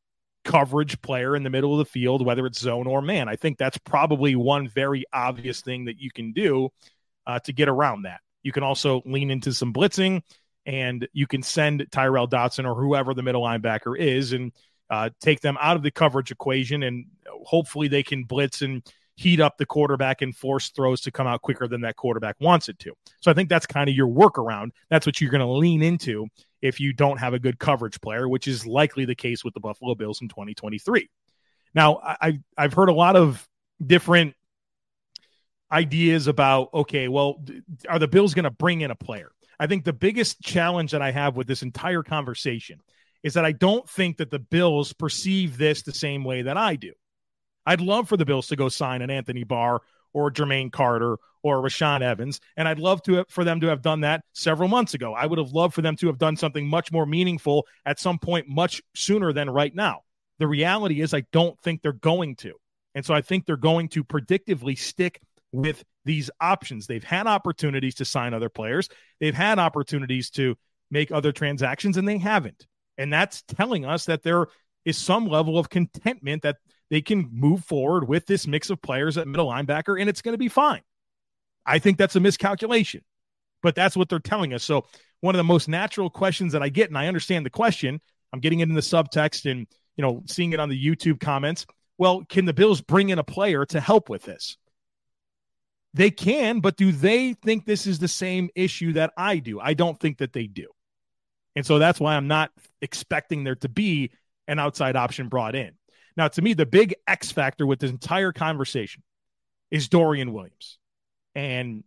coverage 0.48 1.02
player 1.02 1.36
in 1.36 1.44
the 1.44 1.50
middle 1.50 1.74
of 1.74 1.80
the 1.80 1.92
field, 1.92 2.26
whether 2.26 2.46
it's 2.46 2.60
zone 2.60 2.88
or 2.88 3.02
man. 3.02 3.28
I 3.28 3.36
think 3.36 3.58
that's 3.58 3.78
probably 3.80 4.36
one 4.36 4.70
very 4.70 5.04
obvious 5.12 5.62
thing 5.62 5.86
that 5.86 6.00
you 6.00 6.10
can 6.10 6.32
do 6.32 6.70
uh, 7.26 7.40
to 7.40 7.54
get 7.54 7.68
around 7.68 8.04
that. 8.04 8.22
You 8.44 8.54
can 8.54 8.64
also 8.64 9.02
lean 9.06 9.30
into 9.30 9.54
some 9.54 9.74
blitzing 9.74 10.22
and 10.68 11.08
you 11.14 11.26
can 11.26 11.42
send 11.42 11.88
Tyrel 11.92 12.28
Dodson 12.28 12.66
or 12.66 12.76
whoever 12.76 13.14
the 13.14 13.24
middle 13.24 13.42
linebacker 13.42 13.98
is 13.98 14.34
and 14.34 14.52
uh, 14.90 15.10
take 15.22 15.40
them 15.40 15.58
out 15.62 15.78
of 15.78 15.82
the 15.82 15.90
coverage 15.90 16.30
equation. 16.30 16.84
And 16.84 17.06
hopefully 17.46 17.88
they 17.88 18.04
can 18.04 18.26
blitz 18.26 18.62
and 18.62 18.84
heat 19.16 19.40
up 19.40 19.58
the 19.58 19.66
quarterback 19.66 20.22
and 20.22 20.36
force 20.36 20.70
throws 20.70 21.02
to 21.02 21.12
come 21.12 21.26
out 21.26 21.42
quicker 21.42 21.68
than 21.70 21.82
that 21.82 21.96
quarterback 21.96 22.36
wants 22.42 22.68
it 22.68 22.78
to. 22.80 22.94
So 23.22 23.32
I 23.32 23.34
think 23.34 23.48
that's 23.48 23.66
kind 23.66 23.90
of 23.90 23.96
your 23.96 24.10
workaround. 24.10 24.72
That's 24.90 25.06
what 25.06 25.22
you're 25.22 25.32
going 25.32 25.40
to 25.40 25.48
lean 25.48 25.82
into 25.82 26.28
if 26.62 26.82
you 26.82 26.92
don't 26.92 27.18
have 27.18 27.34
a 27.34 27.40
good 27.40 27.58
coverage 27.60 28.00
player, 28.02 28.28
which 28.28 28.48
is 28.48 28.68
likely 28.68 29.06
the 29.06 29.16
case 29.16 29.46
with 29.46 29.54
the 29.54 29.62
Buffalo 29.62 29.96
Bills 29.96 30.22
in 30.22 30.28
2023. 30.28 31.10
Now, 31.74 32.02
I, 32.04 32.40
I've 32.58 32.74
heard 32.74 32.90
a 32.90 32.94
lot 32.94 33.16
of 33.16 33.48
different 33.84 34.36
ideas 35.72 36.28
about 36.28 36.70
okay, 36.74 37.08
well, 37.08 37.44
are 37.88 38.00
the 38.00 38.08
Bills 38.08 38.34
going 38.34 38.44
to 38.44 38.52
bring 38.52 38.82
in 38.82 38.92
a 38.92 38.96
player? 38.96 39.32
I 39.60 39.68
think 39.68 39.84
the 39.84 39.94
biggest 39.94 40.42
challenge 40.42 40.92
that 40.92 41.02
I 41.02 41.12
have 41.12 41.36
with 41.36 41.48
this 41.48 41.64
entire 41.64 42.04
conversation 42.04 42.80
is 43.24 43.34
that 43.34 43.46
I 43.46 43.52
don't 43.52 43.90
think 43.90 44.18
that 44.18 44.32
the 44.32 44.40
Bills 44.40 44.94
perceive 44.94 45.58
this 45.58 45.82
the 45.82 45.94
same 45.94 46.24
way 46.24 46.44
that 46.44 46.58
I 46.58 46.76
do. 46.76 46.94
I'd 47.66 47.82
love 47.82 48.08
for 48.08 48.18
the 48.18 48.26
Bills 48.26 48.48
to 48.48 48.56
go 48.56 48.70
sign 48.70 49.02
an 49.02 49.10
Anthony 49.10 49.44
Barr 49.44 49.82
or 50.14 50.32
Jermaine 50.32 50.72
Carter 50.72 51.18
or 51.44 51.62
Rashaan 51.62 52.02
Evans, 52.02 52.40
and 52.56 52.68
I'd 52.68 52.80
love 52.80 53.02
to 53.04 53.26
for 53.30 53.44
them 53.44 53.60
to 53.62 53.68
have 53.68 53.82
done 53.82 54.02
that 54.02 54.24
several 54.34 54.70
months 54.70 54.94
ago. 54.94 55.14
I 55.14 55.26
would 55.26 55.40
have 55.40 55.52
loved 55.52 55.74
for 55.74 55.82
them 55.82 55.96
to 55.98 56.08
have 56.08 56.18
done 56.18 56.38
something 56.38 56.68
much 56.68 56.92
more 56.92 57.06
meaningful 57.06 57.68
at 57.86 58.00
some 58.00 58.20
point 58.20 58.48
much 58.48 58.82
sooner 58.96 59.34
than 59.34 59.50
right 59.50 59.74
now. 59.74 60.02
The 60.40 60.48
reality 60.48 61.02
is 61.02 61.14
I 61.14 61.24
don't 61.32 61.60
think 61.62 61.82
they're 61.82 61.94
going 61.94 62.36
to. 62.38 62.54
And 62.96 63.06
so 63.06 63.14
I 63.14 63.22
think 63.22 63.46
they're 63.46 63.58
going 63.58 63.90
to 63.90 64.04
predictively 64.04 64.78
stick 64.78 65.20
with 65.52 65.84
these 66.08 66.32
options. 66.42 66.88
They've 66.88 67.04
had 67.04 67.28
opportunities 67.28 67.96
to 67.96 68.06
sign 68.06 68.34
other 68.34 68.50
players, 68.50 68.90
they've 69.20 69.36
had 69.36 69.60
opportunities 69.60 70.32
to 70.32 70.56
make 70.90 71.12
other 71.12 71.32
transactions, 71.32 71.98
and 71.98 72.08
they 72.08 72.18
haven't. 72.18 72.66
And 72.98 73.14
that's 73.14 73.44
telling 73.44 73.86
us 73.86 74.06
that 74.06 74.24
there 74.24 74.48
is 74.86 74.98
some 74.98 75.28
level 75.28 75.60
of 75.60 75.70
contentment 75.70 76.44
that 76.44 76.58
they 76.90 77.02
can 77.02 77.30
move 77.32 77.64
forward 77.66 78.08
with 78.08 78.26
this 78.26 78.48
mix 78.48 78.70
of 78.70 78.82
players 78.82 79.18
at 79.18 79.28
middle 79.28 79.48
linebacker, 79.48 80.00
and 80.00 80.10
it's 80.10 80.22
going 80.22 80.34
to 80.34 80.40
be 80.40 80.48
fine. 80.48 80.82
I 81.66 81.80
think 81.80 81.98
that's 81.98 82.16
a 82.16 82.22
miscalculation, 82.22 83.02
but 83.62 83.76
that's 83.76 83.98
what 83.98 84.08
they're 84.08 84.20
telling 84.20 84.54
us. 84.54 84.64
So, 84.64 84.86
one 85.20 85.36
of 85.36 85.38
the 85.38 85.44
most 85.44 85.68
natural 85.68 86.10
questions 86.10 86.54
that 86.54 86.64
I 86.64 86.70
get, 86.70 86.90
and 86.90 86.98
I 86.98 87.08
understand 87.08 87.46
the 87.46 87.50
question, 87.50 88.00
I'm 88.32 88.40
getting 88.40 88.62
it 88.62 88.70
in 88.70 88.76
the 88.76 88.82
subtext 88.82 89.50
and 89.50 89.68
you 89.98 90.02
know 90.02 90.24
seeing 90.26 90.54
it 90.54 90.60
on 90.60 90.70
the 90.70 90.86
YouTube 90.86 91.20
comments. 91.20 91.66
Well, 91.98 92.24
can 92.30 92.46
the 92.46 92.54
Bills 92.54 92.82
bring 92.82 93.10
in 93.10 93.20
a 93.20 93.24
player 93.24 93.66
to 93.66 93.80
help 93.80 94.10
with 94.10 94.24
this? 94.24 94.58
They 95.98 96.12
can, 96.12 96.60
but 96.60 96.78
do 96.78 96.92
they 96.92 97.34
think 97.34 97.66
this 97.66 97.88
is 97.88 97.98
the 97.98 98.08
same 98.08 98.52
issue 98.54 98.94
that 98.94 99.14
I 99.18 99.40
do? 99.40 99.60
I 99.60 99.74
don't 99.74 100.00
think 100.00 100.20
that 100.20 100.32
they 100.32 100.46
do. 100.46 100.68
And 101.56 101.66
so 101.66 101.80
that's 101.80 102.00
why 102.00 102.16
I'm 102.16 102.28
not 102.28 102.52
expecting 102.84 103.44
there 103.44 103.56
to 103.56 103.68
be 103.68 104.12
an 104.48 104.60
outside 104.60 104.96
option 104.96 105.28
brought 105.28 105.56
in. 105.56 105.72
Now, 106.16 106.28
to 106.28 106.42
me, 106.44 106.54
the 106.54 106.68
big 106.68 106.94
X 107.08 107.32
factor 107.32 107.66
with 107.66 107.80
this 107.80 107.90
entire 107.90 108.32
conversation 108.32 109.02
is 109.72 109.90
Dorian 109.90 110.34
Williams. 110.34 110.78
And 111.34 111.84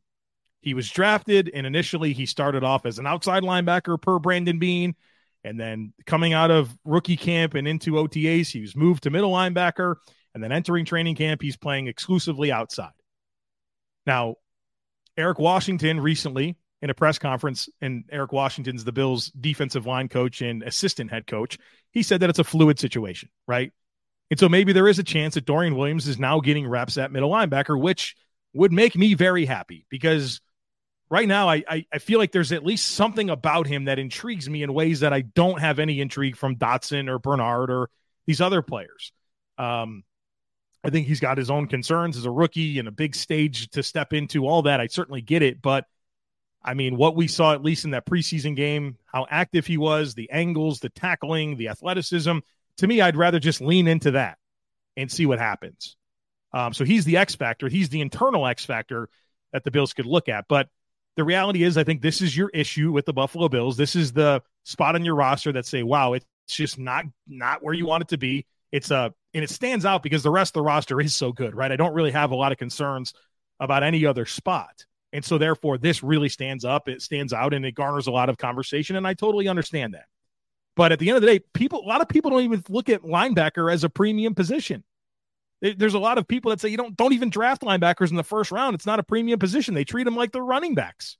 he 0.60 0.74
was 0.74 0.90
drafted, 0.90 1.48
and 1.54 1.64
initially 1.64 2.12
he 2.12 2.26
started 2.26 2.64
off 2.64 2.86
as 2.86 2.98
an 2.98 3.06
outside 3.06 3.44
linebacker 3.44 4.00
per 4.02 4.18
Brandon 4.18 4.58
Beane. 4.58 4.96
And 5.44 5.58
then 5.58 5.92
coming 6.04 6.32
out 6.32 6.50
of 6.50 6.76
rookie 6.84 7.16
camp 7.16 7.54
and 7.54 7.68
into 7.68 7.92
OTAs, 7.92 8.50
he 8.50 8.60
was 8.60 8.74
moved 8.74 9.04
to 9.04 9.10
middle 9.10 9.30
linebacker. 9.30 9.94
And 10.34 10.42
then 10.42 10.50
entering 10.50 10.84
training 10.84 11.14
camp, 11.14 11.40
he's 11.42 11.56
playing 11.56 11.86
exclusively 11.86 12.50
outside. 12.50 12.90
Now, 14.06 14.36
Eric 15.16 15.38
Washington 15.38 16.00
recently 16.00 16.56
in 16.82 16.90
a 16.90 16.94
press 16.94 17.18
conference, 17.18 17.68
and 17.80 18.04
Eric 18.10 18.32
Washington's 18.32 18.84
the 18.84 18.92
Bills' 18.92 19.30
defensive 19.38 19.86
line 19.86 20.08
coach 20.08 20.40
and 20.40 20.62
assistant 20.62 21.10
head 21.10 21.26
coach. 21.26 21.58
He 21.92 22.02
said 22.02 22.20
that 22.20 22.30
it's 22.30 22.38
a 22.38 22.44
fluid 22.44 22.78
situation, 22.78 23.28
right? 23.46 23.72
And 24.30 24.38
so 24.40 24.48
maybe 24.48 24.72
there 24.72 24.88
is 24.88 24.98
a 24.98 25.04
chance 25.04 25.34
that 25.34 25.44
Dorian 25.44 25.76
Williams 25.76 26.08
is 26.08 26.18
now 26.18 26.40
getting 26.40 26.66
reps 26.66 26.96
at 26.96 27.12
middle 27.12 27.30
linebacker, 27.30 27.78
which 27.78 28.14
would 28.54 28.72
make 28.72 28.96
me 28.96 29.14
very 29.14 29.44
happy 29.44 29.86
because 29.90 30.40
right 31.10 31.28
now 31.28 31.48
I, 31.48 31.62
I, 31.68 31.86
I 31.92 31.98
feel 31.98 32.18
like 32.18 32.32
there's 32.32 32.52
at 32.52 32.64
least 32.64 32.88
something 32.88 33.28
about 33.28 33.66
him 33.66 33.84
that 33.84 33.98
intrigues 33.98 34.48
me 34.48 34.62
in 34.62 34.72
ways 34.72 35.00
that 35.00 35.12
I 35.12 35.22
don't 35.22 35.60
have 35.60 35.78
any 35.78 36.00
intrigue 36.00 36.36
from 36.36 36.54
Dodson 36.54 37.08
or 37.08 37.18
Bernard 37.18 37.70
or 37.70 37.90
these 38.26 38.40
other 38.40 38.62
players. 38.62 39.12
Um, 39.58 40.04
I 40.82 40.90
think 40.90 41.06
he's 41.06 41.20
got 41.20 41.38
his 41.38 41.50
own 41.50 41.66
concerns 41.66 42.16
as 42.16 42.24
a 42.24 42.30
rookie 42.30 42.78
and 42.78 42.88
a 42.88 42.92
big 42.92 43.14
stage 43.14 43.68
to 43.70 43.82
step 43.82 44.12
into, 44.12 44.46
all 44.46 44.62
that. 44.62 44.80
I 44.80 44.86
certainly 44.86 45.20
get 45.20 45.42
it. 45.42 45.60
But 45.60 45.84
I 46.62 46.74
mean, 46.74 46.96
what 46.96 47.16
we 47.16 47.26
saw, 47.26 47.52
at 47.52 47.62
least 47.62 47.84
in 47.84 47.90
that 47.92 48.06
preseason 48.06 48.56
game, 48.56 48.96
how 49.06 49.26
active 49.30 49.66
he 49.66 49.76
was, 49.76 50.14
the 50.14 50.30
angles, 50.30 50.80
the 50.80 50.88
tackling, 50.88 51.56
the 51.56 51.68
athleticism, 51.68 52.38
to 52.78 52.86
me, 52.86 53.00
I'd 53.00 53.16
rather 53.16 53.38
just 53.38 53.60
lean 53.60 53.88
into 53.88 54.12
that 54.12 54.38
and 54.96 55.10
see 55.10 55.26
what 55.26 55.38
happens. 55.38 55.96
Um, 56.52 56.72
so 56.72 56.84
he's 56.84 57.04
the 57.04 57.16
X 57.16 57.34
factor. 57.34 57.68
He's 57.68 57.90
the 57.90 58.00
internal 58.00 58.46
X 58.46 58.64
factor 58.64 59.08
that 59.52 59.64
the 59.64 59.70
Bills 59.70 59.92
could 59.92 60.06
look 60.06 60.28
at. 60.28 60.46
But 60.48 60.68
the 61.16 61.24
reality 61.24 61.62
is, 61.62 61.76
I 61.76 61.84
think 61.84 62.02
this 62.02 62.20
is 62.20 62.36
your 62.36 62.50
issue 62.50 62.92
with 62.92 63.04
the 63.04 63.12
Buffalo 63.12 63.48
Bills. 63.48 63.76
This 63.76 63.96
is 63.96 64.12
the 64.12 64.42
spot 64.64 64.94
on 64.94 65.04
your 65.04 65.14
roster 65.14 65.52
that 65.52 65.66
say, 65.66 65.82
wow, 65.82 66.14
it's 66.14 66.26
just 66.48 66.78
not 66.78 67.04
not 67.28 67.62
where 67.62 67.74
you 67.74 67.86
want 67.86 68.02
it 68.02 68.08
to 68.08 68.18
be. 68.18 68.46
It's 68.72 68.90
a 68.90 69.12
and 69.34 69.44
it 69.44 69.50
stands 69.50 69.84
out 69.84 70.02
because 70.02 70.22
the 70.22 70.30
rest 70.30 70.50
of 70.50 70.60
the 70.60 70.62
roster 70.62 71.00
is 71.00 71.14
so 71.14 71.32
good, 71.32 71.54
right? 71.54 71.72
I 71.72 71.76
don't 71.76 71.94
really 71.94 72.10
have 72.10 72.30
a 72.30 72.36
lot 72.36 72.52
of 72.52 72.58
concerns 72.58 73.14
about 73.58 73.82
any 73.82 74.06
other 74.06 74.26
spot. 74.26 74.84
And 75.12 75.24
so 75.24 75.38
therefore 75.38 75.78
this 75.78 76.02
really 76.02 76.28
stands 76.28 76.64
up, 76.64 76.88
it 76.88 77.02
stands 77.02 77.32
out 77.32 77.52
and 77.52 77.64
it 77.64 77.74
garners 77.74 78.06
a 78.06 78.12
lot 78.12 78.28
of 78.28 78.38
conversation 78.38 78.96
and 78.96 79.06
I 79.06 79.14
totally 79.14 79.48
understand 79.48 79.94
that. 79.94 80.06
But 80.76 80.92
at 80.92 80.98
the 80.98 81.08
end 81.08 81.16
of 81.16 81.22
the 81.22 81.28
day, 81.28 81.40
people 81.52 81.80
a 81.80 81.88
lot 81.88 82.00
of 82.00 82.08
people 82.08 82.30
don't 82.30 82.42
even 82.42 82.62
look 82.68 82.88
at 82.88 83.02
linebacker 83.02 83.72
as 83.72 83.84
a 83.84 83.88
premium 83.88 84.34
position. 84.34 84.84
There's 85.62 85.94
a 85.94 85.98
lot 85.98 86.16
of 86.16 86.26
people 86.26 86.50
that 86.50 86.60
say 86.60 86.68
you 86.68 86.76
don't 86.76 86.96
don't 86.96 87.12
even 87.12 87.28
draft 87.28 87.62
linebackers 87.62 88.10
in 88.10 88.16
the 88.16 88.24
first 88.24 88.50
round. 88.50 88.74
It's 88.74 88.86
not 88.86 88.98
a 88.98 89.02
premium 89.02 89.38
position. 89.38 89.74
They 89.74 89.84
treat 89.84 90.04
them 90.04 90.16
like 90.16 90.32
they're 90.32 90.42
running 90.42 90.74
backs. 90.74 91.18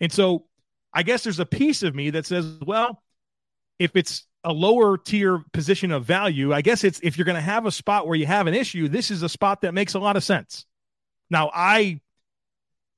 And 0.00 0.10
so 0.10 0.46
I 0.92 1.04
guess 1.04 1.22
there's 1.22 1.38
a 1.38 1.46
piece 1.46 1.82
of 1.82 1.94
me 1.94 2.10
that 2.10 2.26
says, 2.26 2.58
well, 2.60 3.02
if 3.78 3.94
it's 3.94 4.26
a 4.44 4.52
lower 4.52 4.98
tier 4.98 5.44
position 5.52 5.92
of 5.92 6.04
value, 6.04 6.52
I 6.52 6.62
guess 6.62 6.84
it's 6.84 7.00
if 7.02 7.16
you're 7.16 7.24
going 7.24 7.36
to 7.36 7.40
have 7.40 7.66
a 7.66 7.70
spot 7.70 8.06
where 8.06 8.16
you 8.16 8.26
have 8.26 8.46
an 8.46 8.54
issue, 8.54 8.88
this 8.88 9.10
is 9.10 9.22
a 9.22 9.28
spot 9.28 9.60
that 9.62 9.72
makes 9.72 9.94
a 9.94 9.98
lot 9.98 10.16
of 10.16 10.24
sense. 10.24 10.66
Now, 11.30 11.50
I 11.54 12.00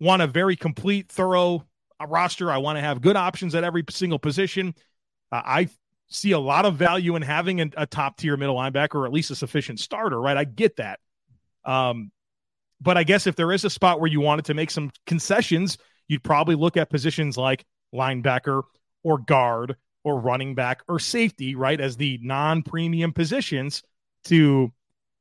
want 0.01 0.23
a 0.23 0.27
very 0.27 0.57
complete, 0.57 1.09
thorough 1.09 1.67
uh, 2.01 2.07
roster. 2.07 2.51
I 2.51 2.59
want 2.59 2.77
to 2.77 2.81
have 2.81 3.01
good 3.01 3.17
options 3.17 3.55
at 3.55 3.63
every 3.63 3.85
single 3.91 4.19
position. 4.19 4.75
Uh, 5.31 5.43
I 5.45 5.69
see 6.09 6.33
a 6.33 6.39
lot 6.39 6.67
of 6.67 6.77
value 6.77 7.17
in 7.17 7.23
having 7.23 7.61
a, 7.61 7.71
a 7.77 7.87
top 7.87 8.17
tier 8.17 8.37
middle 8.37 8.57
linebacker 8.57 8.97
or 8.97 9.07
at 9.07 9.13
least 9.13 9.31
a 9.31 9.37
sufficient 9.37 9.81
starter, 9.81 10.21
right? 10.21 10.37
I 10.37 10.45
get 10.45 10.77
that. 10.77 11.01
Um, 11.65 12.11
but 12.81 12.97
I 12.97 13.05
guess 13.05 13.27
if 13.27 13.37
there 13.37 13.53
is 13.53 13.65
a 13.65 13.71
spot 13.71 14.01
where 14.01 14.11
you 14.11 14.21
wanted 14.21 14.47
to 14.47 14.55
make 14.55 14.71
some 14.71 14.91
concessions, 15.07 15.79
you'd 16.09 16.23
probably 16.23 16.55
look 16.55 16.77
at 16.77 16.91
positions 16.91 17.37
like 17.37 17.65
linebacker 17.95 18.63
or 19.03 19.19
guard 19.19 19.77
or 20.05 20.21
running 20.21 20.55
back 20.55 20.83
or 20.87 20.99
safety, 20.99 21.55
right, 21.55 21.81
as 21.81 21.97
the 21.97 22.19
non 22.23 22.63
premium 22.63 23.13
positions 23.13 23.83
to 24.25 24.73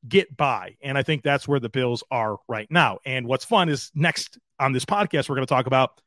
get 0.08 0.36
by. 0.36 0.76
And 0.82 0.98
I 0.98 1.04
think 1.04 1.24
that's 1.24 1.48
where 1.48 1.60
the 1.60 1.70
Bills 1.70 2.04
are 2.12 2.38
right 2.48 2.68
now. 2.70 3.00
And 3.06 3.26
what's 3.26 3.46
fun 3.46 3.70
is 3.70 3.92
next 3.96 4.38
on 4.60 4.74
this 4.74 4.86
podcast, 4.86 5.30
we're 5.30 5.36
going 5.36 5.48
to 5.48 5.54
talk 5.54 5.68
about 5.68 6.02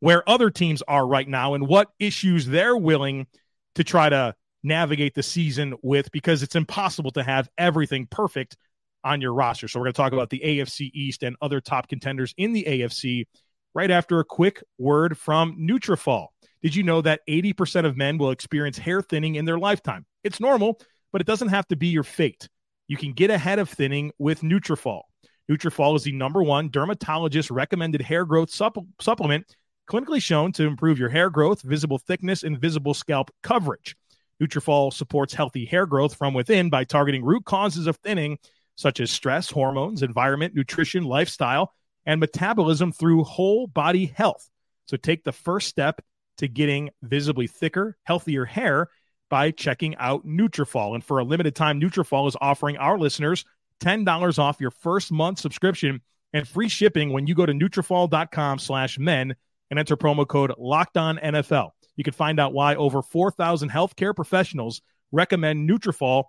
where 0.00 0.28
other 0.28 0.50
teams 0.50 0.82
are 0.82 1.06
right 1.06 1.28
now 1.28 1.54
and 1.54 1.66
what 1.68 1.90
issues 1.98 2.46
they're 2.46 2.76
willing 2.76 3.26
to 3.74 3.84
try 3.84 4.08
to 4.08 4.34
navigate 4.62 5.14
the 5.14 5.22
season 5.22 5.74
with 5.82 6.10
because 6.10 6.42
it's 6.42 6.56
impossible 6.56 7.10
to 7.12 7.22
have 7.22 7.48
everything 7.58 8.06
perfect 8.10 8.56
on 9.04 9.20
your 9.20 9.34
roster. 9.34 9.68
So 9.68 9.78
we're 9.78 9.86
going 9.86 9.92
to 9.92 9.96
talk 9.98 10.12
about 10.12 10.30
the 10.30 10.40
AFC 10.40 10.90
East 10.94 11.22
and 11.22 11.36
other 11.42 11.60
top 11.60 11.88
contenders 11.88 12.34
in 12.38 12.52
the 12.52 12.64
AFC 12.64 13.26
right 13.74 13.90
after 13.90 14.20
a 14.20 14.24
quick 14.24 14.62
word 14.78 15.18
from 15.18 15.58
Nutrafol. 15.58 16.28
Did 16.64 16.74
you 16.74 16.82
know 16.82 17.02
that 17.02 17.20
80% 17.28 17.84
of 17.84 17.98
men 17.98 18.16
will 18.16 18.30
experience 18.30 18.78
hair 18.78 19.02
thinning 19.02 19.34
in 19.34 19.44
their 19.44 19.58
lifetime? 19.58 20.06
It's 20.22 20.40
normal, 20.40 20.80
but 21.12 21.20
it 21.20 21.26
doesn't 21.26 21.48
have 21.48 21.68
to 21.68 21.76
be 21.76 21.88
your 21.88 22.04
fate. 22.04 22.48
You 22.88 22.96
can 22.96 23.12
get 23.12 23.28
ahead 23.28 23.58
of 23.58 23.68
thinning 23.68 24.12
with 24.18 24.40
Nutrafol. 24.40 25.02
Nutrafol 25.50 25.94
is 25.94 26.04
the 26.04 26.12
number 26.12 26.42
one 26.42 26.70
dermatologist 26.70 27.50
recommended 27.50 28.00
hair 28.00 28.24
growth 28.24 28.48
supp- 28.48 28.86
supplement 28.98 29.54
clinically 29.90 30.22
shown 30.22 30.52
to 30.52 30.66
improve 30.66 30.98
your 30.98 31.10
hair 31.10 31.28
growth, 31.28 31.60
visible 31.60 31.98
thickness, 31.98 32.44
and 32.44 32.58
visible 32.58 32.94
scalp 32.94 33.30
coverage. 33.42 33.94
Nutrafol 34.42 34.90
supports 34.90 35.34
healthy 35.34 35.66
hair 35.66 35.84
growth 35.84 36.14
from 36.14 36.32
within 36.32 36.70
by 36.70 36.84
targeting 36.84 37.22
root 37.22 37.44
causes 37.44 37.86
of 37.86 37.98
thinning, 37.98 38.38
such 38.74 39.00
as 39.00 39.10
stress, 39.10 39.50
hormones, 39.50 40.02
environment, 40.02 40.54
nutrition, 40.54 41.04
lifestyle, 41.04 41.74
and 42.06 42.20
metabolism 42.20 42.90
through 42.90 43.22
whole 43.22 43.66
body 43.66 44.06
health. 44.06 44.48
So 44.86 44.96
take 44.96 45.24
the 45.24 45.32
first 45.32 45.68
step 45.68 46.00
to 46.38 46.48
getting 46.48 46.90
visibly 47.02 47.46
thicker, 47.46 47.96
healthier 48.04 48.44
hair 48.44 48.88
by 49.30 49.50
checking 49.50 49.96
out 49.96 50.26
Nutrafol. 50.26 50.94
And 50.94 51.04
for 51.04 51.18
a 51.18 51.24
limited 51.24 51.54
time, 51.54 51.80
Nutrafol 51.80 52.28
is 52.28 52.36
offering 52.40 52.76
our 52.76 52.98
listeners 52.98 53.44
$10 53.80 54.38
off 54.38 54.60
your 54.60 54.70
first 54.70 55.10
month 55.10 55.38
subscription 55.38 56.00
and 56.32 56.46
free 56.46 56.68
shipping 56.68 57.12
when 57.12 57.26
you 57.26 57.34
go 57.34 57.46
to 57.46 57.52
Nutrafol.com 57.52 58.58
slash 58.58 58.98
men 58.98 59.34
and 59.70 59.78
enter 59.78 59.96
promo 59.96 60.26
code 60.26 60.52
LOCKEDONNFL. 60.58 61.70
You 61.96 62.04
can 62.04 62.12
find 62.12 62.38
out 62.40 62.52
why 62.52 62.74
over 62.74 63.02
4,000 63.02 63.70
healthcare 63.70 64.14
professionals 64.14 64.82
recommend 65.12 65.68
Nutrafol 65.68 66.24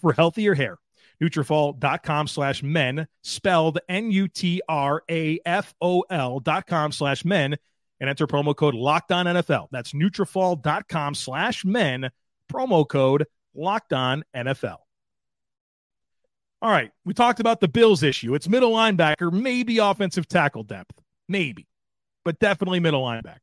for 0.00 0.12
healthier 0.12 0.54
hair. 0.54 0.78
Nutrafol.com 1.22 2.26
slash 2.26 2.62
men, 2.62 3.06
spelled 3.22 3.78
N-U-T-R-A-F-O-L 3.88 4.60
dot 6.40 6.66
com 6.66 6.92
slash 6.92 7.24
men 7.24 7.56
and 8.02 8.10
enter 8.10 8.26
promo 8.26 8.54
code 8.54 8.74
Locked 8.74 9.12
On 9.12 9.26
NFL. 9.26 9.68
That's 9.70 9.92
Nutrafol.com 9.92 11.14
slash 11.14 11.64
men, 11.64 12.10
promo 12.52 12.86
code 12.86 13.26
Locked 13.54 13.92
On 13.92 14.24
NFL. 14.34 14.78
All 16.60 16.70
right, 16.70 16.90
we 17.04 17.14
talked 17.14 17.38
about 17.38 17.60
the 17.60 17.68
Bills 17.68 18.02
issue. 18.02 18.34
It's 18.34 18.48
middle 18.48 18.72
linebacker, 18.72 19.32
maybe 19.32 19.78
offensive 19.78 20.26
tackle 20.26 20.64
depth, 20.64 21.00
maybe, 21.28 21.68
but 22.24 22.40
definitely 22.40 22.80
middle 22.80 23.04
linebacker. 23.04 23.38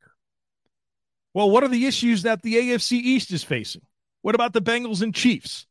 Well, 1.32 1.50
what 1.50 1.64
are 1.64 1.68
the 1.68 1.86
issues 1.86 2.22
that 2.22 2.42
the 2.42 2.56
AFC 2.56 2.92
East 2.92 3.32
is 3.32 3.42
facing? 3.42 3.82
What 4.20 4.34
about 4.34 4.52
the 4.52 4.60
Bengals 4.60 5.00
and 5.00 5.14
Chiefs? 5.14 5.66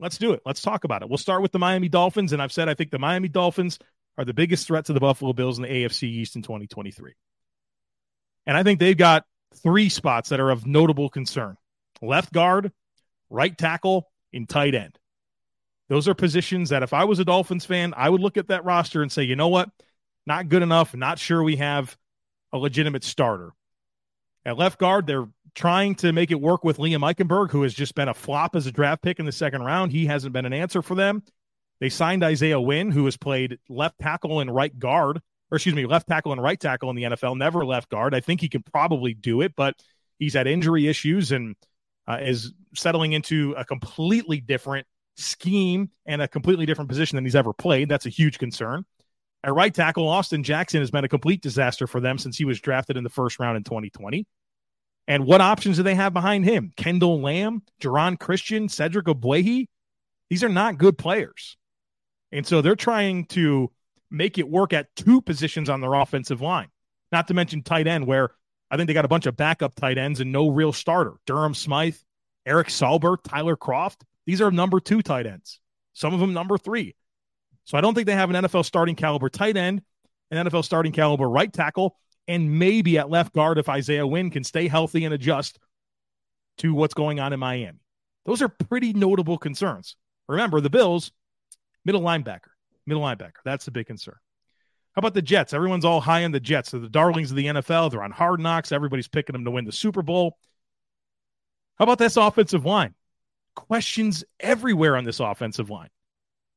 Let's 0.00 0.18
do 0.18 0.32
it. 0.32 0.42
Let's 0.44 0.60
talk 0.60 0.82
about 0.82 1.02
it. 1.02 1.08
We'll 1.08 1.18
start 1.18 1.40
with 1.40 1.52
the 1.52 1.60
Miami 1.60 1.88
Dolphins. 1.88 2.32
And 2.32 2.42
I've 2.42 2.52
said 2.52 2.68
I 2.68 2.74
think 2.74 2.90
the 2.90 2.98
Miami 2.98 3.28
Dolphins 3.28 3.78
are 4.18 4.24
the 4.24 4.34
biggest 4.34 4.66
threat 4.66 4.86
to 4.86 4.92
the 4.92 5.00
Buffalo 5.00 5.32
Bills 5.32 5.58
in 5.58 5.62
the 5.62 5.68
AFC 5.68 6.04
East 6.04 6.34
in 6.34 6.42
2023. 6.42 7.14
And 8.46 8.56
I 8.56 8.62
think 8.62 8.78
they've 8.78 8.96
got 8.96 9.24
three 9.62 9.88
spots 9.88 10.28
that 10.28 10.40
are 10.40 10.50
of 10.50 10.66
notable 10.66 11.08
concern 11.08 11.56
left 12.02 12.32
guard, 12.32 12.72
right 13.30 13.56
tackle, 13.56 14.10
and 14.32 14.48
tight 14.48 14.74
end. 14.74 14.98
Those 15.88 16.08
are 16.08 16.14
positions 16.14 16.70
that 16.70 16.82
if 16.82 16.92
I 16.92 17.04
was 17.04 17.18
a 17.18 17.24
Dolphins 17.24 17.64
fan, 17.64 17.94
I 17.96 18.08
would 18.08 18.20
look 18.20 18.36
at 18.36 18.48
that 18.48 18.64
roster 18.64 19.02
and 19.02 19.10
say, 19.10 19.22
you 19.22 19.36
know 19.36 19.48
what? 19.48 19.70
Not 20.26 20.48
good 20.48 20.62
enough. 20.62 20.94
Not 20.94 21.18
sure 21.18 21.42
we 21.42 21.56
have 21.56 21.96
a 22.52 22.58
legitimate 22.58 23.04
starter. 23.04 23.52
At 24.44 24.58
left 24.58 24.78
guard, 24.78 25.06
they're 25.06 25.28
trying 25.54 25.94
to 25.96 26.12
make 26.12 26.30
it 26.30 26.40
work 26.40 26.64
with 26.64 26.78
Liam 26.78 27.00
Eichenberg, 27.00 27.50
who 27.50 27.62
has 27.62 27.72
just 27.72 27.94
been 27.94 28.08
a 28.08 28.14
flop 28.14 28.54
as 28.54 28.66
a 28.66 28.72
draft 28.72 29.02
pick 29.02 29.18
in 29.18 29.26
the 29.26 29.32
second 29.32 29.62
round. 29.62 29.92
He 29.92 30.06
hasn't 30.06 30.32
been 30.32 30.44
an 30.44 30.52
answer 30.52 30.82
for 30.82 30.94
them. 30.94 31.22
They 31.80 31.88
signed 31.88 32.22
Isaiah 32.22 32.60
Wynn, 32.60 32.90
who 32.90 33.04
has 33.04 33.16
played 33.16 33.58
left 33.68 33.98
tackle 33.98 34.40
and 34.40 34.54
right 34.54 34.76
guard, 34.76 35.20
or 35.50 35.56
excuse 35.56 35.74
me, 35.74 35.86
left 35.86 36.08
tackle 36.08 36.32
and 36.32 36.42
right 36.42 36.58
tackle 36.58 36.90
in 36.90 36.96
the 36.96 37.04
NFL, 37.04 37.36
never 37.36 37.64
left 37.64 37.88
guard. 37.88 38.14
I 38.14 38.20
think 38.20 38.40
he 38.40 38.48
can 38.48 38.62
probably 38.62 39.14
do 39.14 39.40
it, 39.42 39.54
but 39.56 39.74
he's 40.18 40.34
had 40.34 40.46
injury 40.46 40.88
issues 40.88 41.32
and 41.32 41.54
uh, 42.08 42.18
is 42.20 42.52
settling 42.74 43.12
into 43.12 43.54
a 43.56 43.64
completely 43.64 44.40
different 44.40 44.86
scheme 45.16 45.90
and 46.04 46.20
a 46.20 46.28
completely 46.28 46.66
different 46.66 46.88
position 46.88 47.16
than 47.16 47.24
he's 47.24 47.36
ever 47.36 47.52
played. 47.52 47.88
That's 47.88 48.06
a 48.06 48.10
huge 48.10 48.38
concern. 48.38 48.84
At 49.44 49.54
right 49.54 49.72
tackle, 49.72 50.08
Austin 50.08 50.42
Jackson 50.42 50.80
has 50.80 50.90
been 50.90 51.04
a 51.04 51.08
complete 51.08 51.42
disaster 51.42 51.86
for 51.86 52.00
them 52.00 52.18
since 52.18 52.36
he 52.36 52.44
was 52.44 52.60
drafted 52.60 52.96
in 52.96 53.04
the 53.04 53.10
first 53.10 53.38
round 53.38 53.56
in 53.56 53.64
2020. 53.64 54.26
And 55.08 55.24
what 55.24 55.40
options 55.40 55.76
do 55.76 55.84
they 55.84 55.94
have 55.94 56.12
behind 56.12 56.44
him? 56.44 56.72
Kendall 56.76 57.20
Lamm, 57.20 57.62
Geron 57.80 58.18
Christian, 58.18 58.68
Cedric 58.68 59.06
Ogbuehi. 59.06 59.66
These 60.30 60.42
are 60.42 60.48
not 60.48 60.78
good 60.78 60.98
players. 60.98 61.56
And 62.32 62.44
so 62.44 62.60
they're 62.60 62.74
trying 62.74 63.26
to 63.26 63.70
make 64.10 64.38
it 64.38 64.48
work 64.48 64.72
at 64.72 64.94
two 64.96 65.20
positions 65.20 65.68
on 65.68 65.80
their 65.80 65.94
offensive 65.94 66.40
line, 66.40 66.68
not 67.12 67.28
to 67.28 67.34
mention 67.34 67.62
tight 67.62 67.86
end, 67.86 68.06
where 68.06 68.30
I 68.70 68.76
think 68.76 68.88
they 68.88 68.94
got 68.94 69.04
a 69.04 69.08
bunch 69.08 69.26
of 69.26 69.36
backup 69.36 69.74
tight 69.74 69.98
ends 69.98 70.20
and 70.20 70.32
no 70.32 70.48
real 70.48 70.72
starter. 70.72 71.14
Durham 71.26 71.54
Smythe, 71.54 71.96
Eric 72.44 72.68
Saubert, 72.68 73.18
Tyler 73.24 73.56
Kroft. 73.56 74.02
These 74.26 74.40
are 74.40 74.50
number 74.50 74.80
two 74.80 75.02
tight 75.02 75.26
ends, 75.26 75.60
some 75.92 76.14
of 76.14 76.20
them 76.20 76.32
number 76.32 76.58
three. 76.58 76.94
So 77.64 77.76
I 77.76 77.80
don't 77.80 77.94
think 77.94 78.06
they 78.06 78.14
have 78.14 78.30
an 78.30 78.44
NFL 78.44 78.64
starting 78.64 78.94
caliber 78.94 79.28
tight 79.28 79.56
end, 79.56 79.82
an 80.30 80.46
NFL 80.46 80.64
starting 80.64 80.92
caliber 80.92 81.28
right 81.28 81.52
tackle, 81.52 81.96
and 82.28 82.58
maybe 82.58 82.98
at 82.98 83.10
left 83.10 83.34
guard 83.34 83.58
if 83.58 83.68
Isaiah 83.68 84.06
Wynn 84.06 84.30
can 84.30 84.44
stay 84.44 84.68
healthy 84.68 85.04
and 85.04 85.14
adjust 85.14 85.58
to 86.58 86.74
what's 86.74 86.94
going 86.94 87.20
on 87.20 87.32
in 87.32 87.40
Miami. 87.40 87.78
Those 88.24 88.42
are 88.42 88.48
pretty 88.48 88.92
notable 88.92 89.38
concerns. 89.38 89.96
Remember, 90.28 90.60
the 90.60 90.70
Bills, 90.70 91.12
middle 91.84 92.00
linebacker, 92.00 92.50
middle 92.86 93.02
linebacker. 93.02 93.42
That's 93.44 93.64
the 93.64 93.70
big 93.70 93.86
concern. 93.86 94.16
How 94.94 95.00
about 95.00 95.14
the 95.14 95.22
Jets? 95.22 95.52
Everyone's 95.52 95.84
all 95.84 96.00
high 96.00 96.24
on 96.24 96.32
the 96.32 96.40
Jets. 96.40 96.70
They're 96.70 96.80
the 96.80 96.88
darlings 96.88 97.30
of 97.30 97.36
the 97.36 97.46
NFL. 97.46 97.90
They're 97.90 98.02
on 98.02 98.12
hard 98.12 98.40
knocks. 98.40 98.72
Everybody's 98.72 99.08
picking 99.08 99.34
them 99.34 99.44
to 99.44 99.50
win 99.50 99.64
the 99.64 99.72
Super 99.72 100.02
Bowl. 100.02 100.38
How 101.78 101.82
about 101.82 101.98
this 101.98 102.16
offensive 102.16 102.64
line? 102.64 102.94
questions 103.56 104.22
everywhere 104.38 104.96
on 104.96 105.04
this 105.04 105.18
offensive 105.18 105.68
line. 105.68 105.88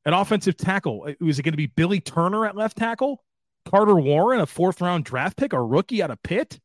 An 0.06 0.14
offensive 0.14 0.56
tackle. 0.56 1.06
Uh, 1.08 1.26
is 1.26 1.40
it 1.40 1.44
going 1.44 1.54
to 1.54 1.58
be 1.58 1.66
Billy 1.66 2.00
Turner 2.00 2.46
at 2.46 2.56
left 2.56 2.78
tackle? 2.78 3.24
Carter 3.66 3.96
Warren, 3.96 4.40
a 4.40 4.46
fourth 4.46 4.82
round 4.82 5.06
draft 5.06 5.38
pick, 5.38 5.54
a 5.54 5.62
rookie 5.62 6.04
out 6.04 6.12
of 6.12 6.22
Pitt? 6.22 6.60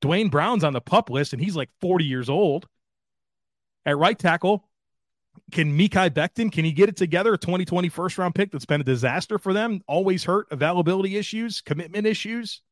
Duane 0.00 0.28
Brown's 0.28 0.64
on 0.64 0.72
the 0.72 0.80
pup 0.80 1.08
list, 1.08 1.32
and 1.32 1.40
he's 1.40 1.56
like 1.56 1.70
40 1.80 2.04
years 2.04 2.28
old. 2.28 2.66
At 3.86 3.96
right 3.96 4.18
tackle, 4.18 4.68
can 5.52 5.76
Mekhi 5.76 6.10
Becton, 6.10 6.50
can 6.50 6.64
he 6.64 6.72
get 6.72 6.88
it 6.88 6.96
together? 6.96 7.34
A 7.34 7.38
2020 7.38 7.88
first 7.88 8.18
round 8.18 8.34
pick 8.34 8.50
that's 8.50 8.66
been 8.66 8.80
a 8.80 8.84
disaster 8.84 9.38
for 9.38 9.52
them, 9.52 9.82
always 9.86 10.24
hurt, 10.24 10.46
availability 10.50 11.16
issues, 11.16 11.60
commitment 11.60 12.06
issues. 12.06 12.62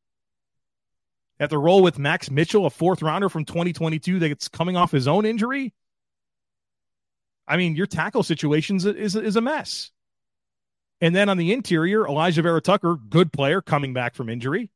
Have 1.41 1.51
to 1.51 1.59
roll 1.59 1.83
with 1.83 1.99
Max 1.99 2.31
Mitchell, 2.31 2.67
a 2.67 2.71
fourth 2.71 3.03
rounder 3.03 3.29
from 3.29 3.45
2022 3.45 4.19
that's 4.19 4.49
coming 4.49 4.77
off 4.77 4.93
his 4.93 5.09
own 5.09 5.27
injury. 5.27 5.73
I 7.49 7.57
mean, 7.57 7.75
your 7.75 7.87
tackle 7.87 8.23
situation 8.23 8.77
is, 8.77 8.87
is, 8.87 9.17
is 9.17 9.37
a 9.37 9.41
mess. 9.41 9.91
And 11.01 11.15
then 11.17 11.29
on 11.29 11.37
the 11.37 11.53
interior, 11.53 12.05
Alijah 12.05 12.43
Vera 12.43 12.61
Tucker, 12.61 12.97
good 13.09 13.33
player 13.33 13.61
coming 13.61 13.93
back 13.93 14.15
from 14.15 14.29
injury. 14.29 14.71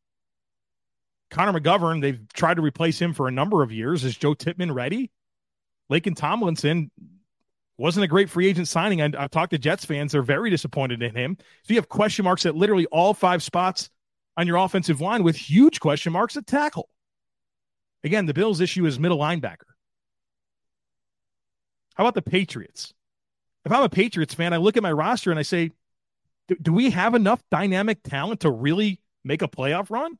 Connor 1.30 1.58
McGovern, 1.58 2.00
they've 2.00 2.20
tried 2.34 2.54
to 2.54 2.62
replace 2.62 3.00
him 3.00 3.12
for 3.12 3.28
a 3.28 3.32
number 3.32 3.62
of 3.62 3.70
years. 3.70 4.04
Is 4.04 4.16
Joe 4.16 4.34
Tippmann 4.34 4.72
ready? 4.72 5.10
Laken 5.90 6.16
Tomlinson 6.16 6.90
wasn't 7.78 8.04
a 8.04 8.08
great 8.08 8.30
free 8.30 8.46
agent 8.48 8.68
signing. 8.68 9.02
I, 9.02 9.10
I've 9.18 9.30
talked 9.30 9.50
to 9.52 9.58
Jets 9.58 9.84
fans; 9.84 10.12
they're 10.12 10.22
very 10.22 10.50
disappointed 10.50 11.02
in 11.02 11.14
him. 11.14 11.36
So 11.62 11.74
you 11.74 11.76
have 11.76 11.88
question 11.88 12.24
marks 12.24 12.46
at 12.46 12.56
literally 12.56 12.86
all 12.86 13.14
five 13.14 13.42
spots 13.42 13.90
on 14.36 14.46
your 14.46 14.56
offensive 14.56 15.00
line, 15.00 15.22
with 15.22 15.36
huge 15.36 15.80
question 15.80 16.12
marks 16.12 16.36
at 16.36 16.46
tackle. 16.46 16.88
Again, 18.04 18.26
the 18.26 18.34
Bills' 18.34 18.60
issue 18.60 18.86
is 18.86 18.98
middle 18.98 19.18
linebacker. 19.18 19.66
How 21.94 22.04
about 22.04 22.14
the 22.14 22.22
Patriots? 22.22 22.92
If 23.64 23.72
I'm 23.72 23.82
a 23.82 23.88
Patriots 23.88 24.34
fan, 24.34 24.52
I 24.52 24.58
look 24.58 24.76
at 24.76 24.82
my 24.82 24.92
roster 24.92 25.30
and 25.30 25.40
I 25.40 25.42
say, 25.42 25.72
do, 26.62 26.72
we 26.72 26.90
have 26.90 27.14
enough 27.14 27.42
dynamic 27.50 28.02
talent 28.04 28.40
to 28.40 28.50
really 28.50 29.00
make 29.24 29.42
a 29.42 29.48
playoff 29.48 29.90
run? 29.90 30.18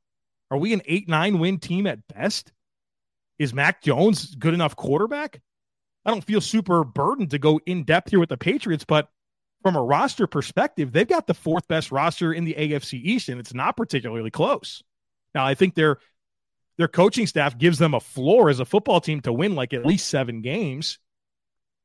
Are 0.51 0.59
we 0.59 0.73
an 0.73 0.83
8 0.85 1.09
9 1.09 1.39
win 1.39 1.59
team 1.59 1.87
at 1.87 2.07
best? 2.09 2.53
Is 3.39 3.53
Mac 3.53 3.83
Jones 3.83 4.35
good 4.35 4.55
enough 4.55 4.75
quarterback? 4.75 5.41
I 6.07 6.11
don't 6.11 6.25
feel 6.25 6.41
super 6.41 6.85
burdened 6.85 7.33
to 7.33 7.39
go 7.39 7.61
in 7.67 7.83
depth 7.83 8.11
here 8.11 8.21
with 8.21 8.29
the 8.29 8.37
Patriots, 8.37 8.85
but 8.85 9.09
from 9.63 9.75
a 9.75 9.83
roster 9.83 10.29
perspective, 10.29 10.93
they've 10.93 11.09
got 11.09 11.27
the 11.27 11.35
fourth 11.35 11.67
best 11.67 11.91
roster 11.91 12.33
in 12.33 12.45
the 12.45 12.55
AFC 12.55 13.03
East, 13.03 13.29
and 13.29 13.41
it's 13.41 13.53
not 13.53 13.77
particularly 13.77 14.31
close. 14.31 14.85
Now, 15.35 15.45
I 15.45 15.55
think 15.55 15.75
their 15.75 15.99
their 16.79 16.87
coaching 16.89 17.27
staff 17.27 17.59
gives 17.59 17.79
them 17.79 17.93
a 17.93 18.01
floor 18.01 18.49
as 18.49 18.61
a 18.61 18.65
football 18.65 19.01
team 19.01 19.21
to 19.23 19.33
win 19.33 19.57
like 19.57 19.73
at 19.73 19.85
least 19.85 20.09
seven 20.09 20.43
games. 20.43 20.99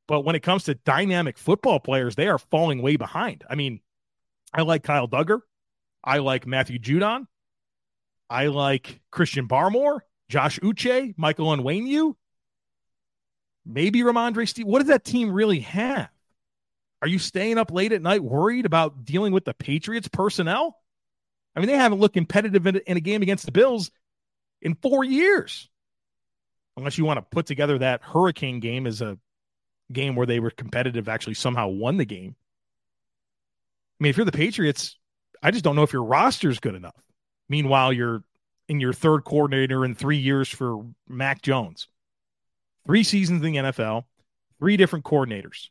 But 0.08 0.22
when 0.22 0.36
it 0.36 0.44
comes 0.44 0.66
to 0.66 0.76
dynamic 0.76 1.40
football 1.40 1.80
players, 1.80 2.16
they 2.16 2.28
are 2.28 2.38
falling 2.38 2.82
way 2.82 2.98
behind. 2.98 3.44
I 3.50 3.56
mean, 3.56 3.80
I 4.54 4.62
like 4.62 4.84
Kyle 4.84 5.08
Dugger. 5.08 5.40
I 6.04 6.20
like 6.20 6.46
Matthew 6.46 6.78
Judon. 6.78 7.26
I 8.30 8.48
like 8.48 9.02
Christian 9.10 9.48
Barmore, 9.48 10.02
Josh 10.30 10.60
Uche, 10.60 11.14
Michael 11.18 11.48
Onwenu. 11.48 12.16
Maybe 13.66 14.02
Rhamondre 14.02 14.48
Steve. 14.48 14.66
What 14.66 14.80
does 14.80 14.88
that 14.88 15.04
team 15.04 15.32
really 15.32 15.60
have? 15.60 16.10
Are 17.02 17.08
you 17.08 17.20
staying 17.20 17.58
up 17.58 17.72
late 17.72 17.92
at 17.92 18.02
night 18.02 18.24
worried 18.24 18.66
about 18.66 19.06
dealing 19.06 19.34
with 19.34 19.46
the 19.46 19.54
Patriots 19.54 20.08
personnel? 20.08 20.78
I 21.56 21.60
mean, 21.60 21.68
they 21.68 21.78
haven't 21.78 22.00
looked 22.00 22.16
competitive 22.16 22.66
in, 22.68 22.78
in 22.78 22.98
a 22.98 23.02
game 23.02 23.22
against 23.22 23.46
the 23.46 23.52
Bills 23.52 23.92
in 24.62 24.76
four 24.76 25.04
years. 25.04 25.70
Unless 26.78 26.98
you 26.98 27.06
want 27.06 27.18
to 27.18 27.26
put 27.30 27.48
together 27.48 27.80
that 27.80 28.02
hurricane 28.02 28.60
game 28.60 28.88
as 28.88 29.02
a 29.02 29.18
game 29.92 30.16
where 30.16 30.28
they 30.28 30.40
were 30.40 30.52
competitive 30.52 31.10
actually 31.10 31.34
somehow 31.34 31.68
won 31.68 31.98
the 31.98 32.06
game. 32.06 32.36
I 34.00 34.04
mean, 34.04 34.10
if 34.10 34.18
you're 34.18 34.26
the 34.26 34.32
Patriots, 34.32 34.98
I 35.44 35.52
just 35.52 35.64
don't 35.64 35.76
know 35.76 35.84
if 35.84 35.94
your 35.94 36.04
roster 36.04 36.50
is 36.50 36.60
good 36.60 36.76
enough. 36.76 36.96
Meanwhile, 37.50 37.94
you're 37.94 38.24
in 38.70 38.80
your 38.80 38.94
third 38.94 39.26
coordinator 39.26 39.84
in 39.84 39.96
three 39.96 40.18
years 40.18 40.48
for 40.48 40.86
Mac 41.10 41.42
Jones. 41.42 41.88
Three 42.86 43.04
seasons 43.04 43.44
in 43.44 43.54
the 43.54 43.60
NFL, 43.60 44.06
three 44.60 44.78
different 44.78 45.06
coordinators. 45.06 45.70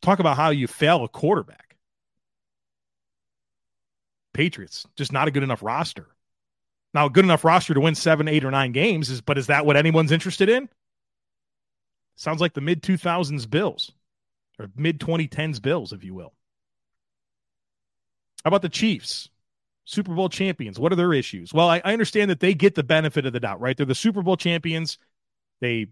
Talk 0.00 0.18
about 0.18 0.36
how 0.36 0.50
you 0.50 0.66
fail 0.66 1.04
a 1.04 1.08
quarterback. 1.08 1.76
Patriots, 4.32 4.86
just 4.96 5.12
not 5.12 5.28
a 5.28 5.30
good 5.30 5.42
enough 5.42 5.62
roster. 5.62 6.06
Now, 6.94 7.06
a 7.06 7.10
good 7.10 7.24
enough 7.24 7.44
roster 7.44 7.74
to 7.74 7.80
win 7.80 7.94
seven, 7.94 8.28
eight, 8.28 8.44
or 8.44 8.50
nine 8.50 8.72
games 8.72 9.10
is, 9.10 9.20
but 9.20 9.36
is 9.36 9.48
that 9.48 9.66
what 9.66 9.76
anyone's 9.76 10.12
interested 10.12 10.48
in? 10.48 10.68
Sounds 12.16 12.40
like 12.40 12.54
the 12.54 12.60
mid 12.60 12.82
2000s 12.82 13.48
Bills 13.48 13.92
or 14.58 14.68
mid 14.76 14.98
2010s 14.98 15.60
Bills, 15.60 15.92
if 15.92 16.02
you 16.02 16.14
will. 16.14 16.32
How 18.44 18.48
about 18.48 18.62
the 18.62 18.68
Chiefs? 18.68 19.28
Super 19.88 20.14
Bowl 20.14 20.28
champions. 20.28 20.78
What 20.78 20.92
are 20.92 20.96
their 20.96 21.12
issues? 21.12 21.52
Well, 21.52 21.68
I, 21.68 21.80
I, 21.84 21.92
understand 21.92 22.30
that 22.30 22.40
they 22.40 22.52
get 22.52 22.74
the 22.74 22.82
benefit 22.82 23.24
of 23.24 23.32
the 23.32 23.40
doubt, 23.40 23.60
right? 23.60 23.76
They're 23.76 23.86
the 23.86 23.94
Super 23.94 24.22
Bowl 24.22 24.36
champions. 24.36 24.98
They 25.60 25.86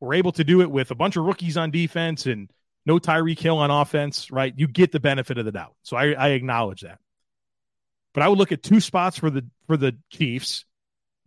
were 0.00 0.12
able 0.12 0.32
to 0.32 0.44
do 0.44 0.60
it 0.60 0.70
with 0.70 0.90
a 0.90 0.94
bunch 0.94 1.16
of 1.16 1.24
rookies 1.24 1.56
on 1.56 1.70
defense 1.70 2.26
and 2.26 2.50
no 2.84 2.98
Tyreek 2.98 3.38
Hill 3.38 3.58
on 3.58 3.70
offense, 3.70 4.30
right? 4.30 4.52
You 4.54 4.68
get 4.68 4.92
the 4.92 5.00
benefit 5.00 5.38
of 5.38 5.46
the 5.46 5.52
doubt. 5.52 5.74
So 5.82 5.96
I, 5.96 6.12
I 6.12 6.28
acknowledge 6.28 6.82
that. 6.82 6.98
But 8.12 8.22
I 8.22 8.28
would 8.28 8.38
look 8.38 8.52
at 8.52 8.62
two 8.62 8.80
spots 8.80 9.18
for 9.18 9.30
the 9.30 9.46
for 9.66 9.76
the 9.76 9.96
Chiefs 10.10 10.66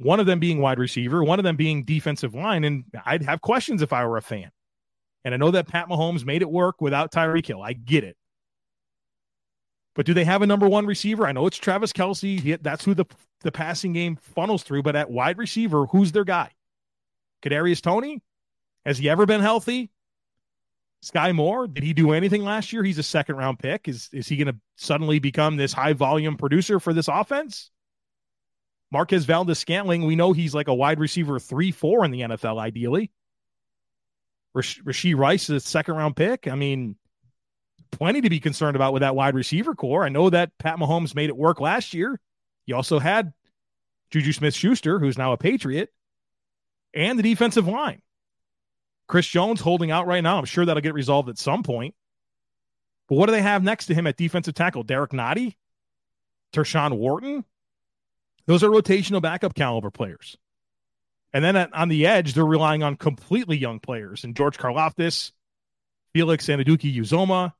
one 0.01 0.19
of 0.19 0.25
them 0.25 0.39
being 0.39 0.59
wide 0.59 0.79
receiver, 0.79 1.23
one 1.23 1.39
of 1.39 1.43
them 1.43 1.55
being 1.55 1.83
defensive 1.83 2.33
line. 2.33 2.63
And 2.63 2.85
I'd 3.05 3.23
have 3.23 3.41
questions 3.41 3.81
if 3.81 3.93
I 3.93 4.05
were 4.05 4.17
a 4.17 4.21
fan. 4.21 4.49
And 5.23 5.33
I 5.33 5.37
know 5.37 5.51
that 5.51 5.67
Pat 5.67 5.87
Mahomes 5.87 6.25
made 6.25 6.41
it 6.41 6.49
work 6.49 6.81
without 6.81 7.11
Tyreek 7.11 7.45
Hill. 7.45 7.61
I 7.61 7.73
get 7.73 8.03
it. 8.03 8.17
But 9.95 10.05
do 10.05 10.13
they 10.13 10.23
have 10.23 10.41
a 10.41 10.47
number 10.47 10.69
one 10.69 10.85
receiver? 10.85 11.27
I 11.27 11.33
know 11.33 11.47
it's 11.47 11.57
Travis 11.57 11.91
Kelce. 11.91 12.61
That's 12.61 12.85
who 12.85 12.93
the, 12.93 13.05
the 13.41 13.51
passing 13.51 13.93
game 13.93 14.15
funnels 14.15 14.63
through. 14.63 14.83
But 14.83 14.95
at 14.95 15.09
wide 15.09 15.37
receiver, 15.37 15.85
who's 15.87 16.11
their 16.11 16.23
guy? 16.23 16.51
Kadarius 17.43 17.81
Toney? 17.81 18.21
Has 18.85 18.97
he 18.97 19.09
ever 19.09 19.25
been 19.25 19.41
healthy? 19.41 19.91
Sky 21.01 21.31
Moore, 21.31 21.67
did 21.67 21.83
he 21.83 21.93
do 21.93 22.11
anything 22.11 22.43
last 22.43 22.71
year? 22.71 22.83
He's 22.83 22.99
a 22.99 23.03
second 23.03 23.35
round 23.35 23.59
pick. 23.59 23.87
Is 23.87 24.09
is 24.13 24.27
he 24.27 24.37
going 24.37 24.53
to 24.53 24.59
suddenly 24.75 25.19
become 25.19 25.57
this 25.57 25.73
high 25.73 25.93
volume 25.93 26.37
producer 26.37 26.79
for 26.79 26.93
this 26.93 27.07
offense? 27.07 27.71
Marquez 28.91 29.25
Valdes-Scantling, 29.25 30.05
we 30.05 30.15
know 30.15 30.33
he's 30.33 30.53
like 30.53 30.67
a 30.67 30.73
wide 30.73 30.99
receiver 30.99 31.39
three, 31.39 31.71
four 31.71 32.03
in 32.03 32.11
the 32.11 32.21
NFL, 32.21 32.59
ideally. 32.59 33.09
Rash- 34.53 34.81
Rashee 34.83 35.15
Rice 35.15 35.49
is 35.49 35.63
a 35.63 35.67
second 35.67 35.95
round 35.95 36.15
pick. 36.15 36.47
I 36.47 36.55
mean, 36.55 36.97
plenty 37.91 38.21
to 38.21 38.29
be 38.29 38.39
concerned 38.39 38.75
about 38.75 38.93
with 38.93 39.01
that 39.01 39.15
wide 39.15 39.35
receiver 39.35 39.75
corps. 39.75 40.05
I 40.05 40.09
know 40.09 40.29
that 40.29 40.57
Pat 40.57 40.77
Mahomes 40.77 41.15
made 41.15 41.29
it 41.29 41.37
work 41.37 41.59
last 41.59 41.93
year. 41.93 42.19
You 42.65 42.75
also 42.75 42.99
had 42.99 43.33
Juju 44.11 44.33
Smith 44.33 44.53
Schuster, 44.53 44.99
who's 44.99 45.17
now 45.17 45.33
a 45.33 45.37
Patriot, 45.37 45.91
and 46.93 47.17
the 47.17 47.23
defensive 47.23 47.67
line. 47.67 48.01
Chris 49.07 49.27
Jones 49.27 49.61
holding 49.61 49.91
out 49.91 50.07
right 50.07 50.23
now. 50.23 50.37
I'm 50.37 50.45
sure 50.45 50.65
that'll 50.65 50.81
get 50.81 50.93
resolved 50.93 51.29
at 51.29 51.37
some 51.37 51.63
point. 51.63 51.95
But 53.09 53.15
what 53.15 53.25
do 53.25 53.33
they 53.33 53.41
have 53.41 53.63
next 53.63 53.87
to 53.87 53.93
him 53.93 54.07
at 54.07 54.15
defensive 54.15 54.53
tackle? 54.53 54.83
Derrick 54.83 55.11
Nnadi? 55.11 55.55
Tershawn 56.53 56.97
Wharton? 56.97 57.43
Those 58.45 58.63
are 58.63 58.69
rotational 58.69 59.21
backup 59.21 59.53
caliber 59.53 59.91
players. 59.91 60.37
And 61.33 61.43
then 61.43 61.55
at, 61.55 61.73
on 61.73 61.89
the 61.89 62.07
edge, 62.07 62.33
they're 62.33 62.45
relying 62.45 62.83
on 62.83 62.95
completely 62.95 63.57
young 63.57 63.79
players 63.79 64.23
and 64.23 64.35
George 64.35 64.57
Karlaftis, 64.57 65.31
Felix 66.13 66.47
Anudike-Uzomah. 66.47 67.53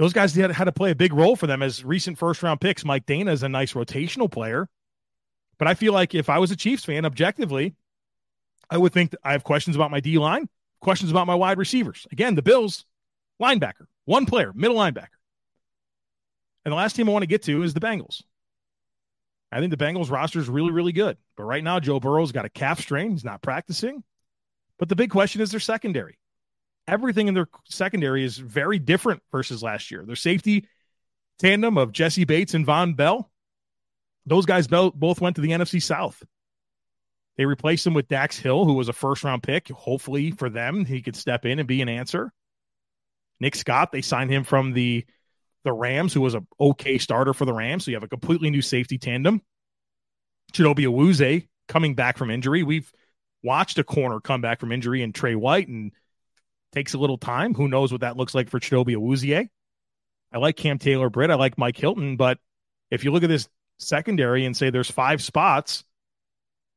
Those 0.00 0.14
guys 0.14 0.34
had, 0.34 0.50
had 0.50 0.64
to 0.64 0.72
play 0.72 0.92
a 0.92 0.94
big 0.94 1.12
role 1.12 1.36
for 1.36 1.46
them 1.46 1.60
as 1.60 1.84
recent 1.84 2.16
first 2.16 2.42
round 2.42 2.58
picks. 2.58 2.86
Mike 2.86 3.04
Danna 3.04 3.32
is 3.32 3.42
a 3.42 3.50
nice 3.50 3.74
rotational 3.74 4.32
player. 4.32 4.66
But 5.58 5.68
I 5.68 5.74
feel 5.74 5.92
like 5.92 6.14
if 6.14 6.30
I 6.30 6.38
was 6.38 6.50
a 6.50 6.56
Chiefs 6.56 6.86
fan, 6.86 7.04
objectively, 7.04 7.74
I 8.70 8.78
would 8.78 8.94
think 8.94 9.14
I 9.22 9.32
have 9.32 9.44
questions 9.44 9.76
about 9.76 9.90
my 9.90 10.00
D 10.00 10.16
line, 10.16 10.48
questions 10.80 11.10
about 11.10 11.26
my 11.26 11.34
wide 11.34 11.58
receivers. 11.58 12.06
Again, 12.10 12.34
the 12.34 12.40
Bills, 12.40 12.86
linebacker, 13.42 13.84
one 14.06 14.24
player, 14.24 14.54
middle 14.54 14.78
linebacker. 14.78 15.18
And 16.64 16.72
the 16.72 16.76
last 16.76 16.96
team 16.96 17.06
I 17.06 17.12
want 17.12 17.24
to 17.24 17.26
get 17.26 17.42
to 17.42 17.62
is 17.62 17.74
the 17.74 17.80
Bengals. 17.80 18.22
I 19.52 19.60
think 19.60 19.70
the 19.70 19.84
Bengals 19.84 20.10
roster 20.10 20.38
is 20.38 20.48
really, 20.48 20.70
really 20.70 20.92
good. 20.92 21.18
But 21.36 21.44
right 21.44 21.62
now, 21.62 21.78
Joe 21.78 22.00
Burrow's 22.00 22.32
got 22.32 22.46
a 22.46 22.50
calf 22.50 22.80
strain. 22.80 23.10
He's 23.10 23.22
not 23.24 23.42
practicing. 23.42 24.02
But 24.78 24.88
the 24.88 24.96
big 24.96 25.10
question 25.10 25.42
is 25.42 25.50
their 25.50 25.60
secondary. 25.60 26.19
Everything 26.88 27.28
in 27.28 27.34
their 27.34 27.48
secondary 27.66 28.24
is 28.24 28.36
very 28.36 28.78
different 28.78 29.22
versus 29.30 29.62
last 29.62 29.90
year. 29.90 30.04
Their 30.04 30.16
safety 30.16 30.66
tandem 31.38 31.78
of 31.78 31.92
Jessie 31.92 32.24
Bates 32.24 32.54
and 32.54 32.66
Vonn 32.66 32.96
Bell, 32.96 33.30
those 34.26 34.46
guys 34.46 34.66
both 34.66 35.20
went 35.20 35.36
to 35.36 35.42
the 35.42 35.50
NFC 35.50 35.82
South. 35.82 36.22
They 37.36 37.46
replaced 37.46 37.86
him 37.86 37.94
with 37.94 38.08
Dax 38.08 38.38
Hill, 38.38 38.64
who 38.64 38.74
was 38.74 38.88
a 38.88 38.92
first 38.92 39.24
round 39.24 39.42
pick. 39.42 39.68
Hopefully 39.68 40.30
for 40.30 40.50
them, 40.50 40.84
he 40.84 41.00
could 41.00 41.16
step 41.16 41.46
in 41.46 41.58
and 41.58 41.66
be 41.66 41.80
an 41.80 41.88
answer. 41.88 42.32
Nick 43.40 43.56
Scott, 43.56 43.92
they 43.92 44.02
signed 44.02 44.30
him 44.30 44.44
from 44.44 44.72
the 44.72 45.06
the 45.64 45.72
Rams, 45.72 46.12
who 46.12 46.20
was 46.20 46.34
a 46.34 46.44
okay 46.58 46.98
starter 46.98 47.34
for 47.34 47.44
the 47.44 47.52
Rams. 47.52 47.84
So 47.84 47.90
you 47.90 47.96
have 47.96 48.02
a 48.02 48.08
completely 48.08 48.50
new 48.50 48.62
safety 48.62 48.98
tandem. 48.98 49.42
Chidobe 50.52 50.86
Awuzie 50.86 51.48
coming 51.68 51.94
back 51.94 52.18
from 52.18 52.30
injury. 52.30 52.62
We've 52.62 52.90
watched 53.42 53.78
a 53.78 53.84
corner 53.84 54.20
come 54.20 54.40
back 54.40 54.60
from 54.60 54.72
injury 54.72 55.02
and 55.02 55.14
Trey 55.14 55.34
White 55.34 55.68
and 55.68 55.92
takes 56.72 56.94
a 56.94 56.98
little 56.98 57.18
time. 57.18 57.54
Who 57.54 57.68
knows 57.68 57.92
what 57.92 58.02
that 58.02 58.16
looks 58.16 58.34
like 58.34 58.48
for 58.48 58.60
Chidobe 58.60 58.96
Awuzie? 58.96 59.48
I 60.32 60.38
like 60.38 60.56
Cam 60.56 60.78
Taylor 60.78 61.10
Britt. 61.10 61.30
I 61.30 61.34
like 61.34 61.58
Mike 61.58 61.76
Hilton. 61.76 62.16
But 62.16 62.38
if 62.90 63.04
you 63.04 63.12
look 63.12 63.22
at 63.22 63.28
this 63.28 63.48
secondary 63.78 64.44
and 64.44 64.56
say 64.56 64.70
there's 64.70 64.90
five 64.90 65.22
spots 65.22 65.84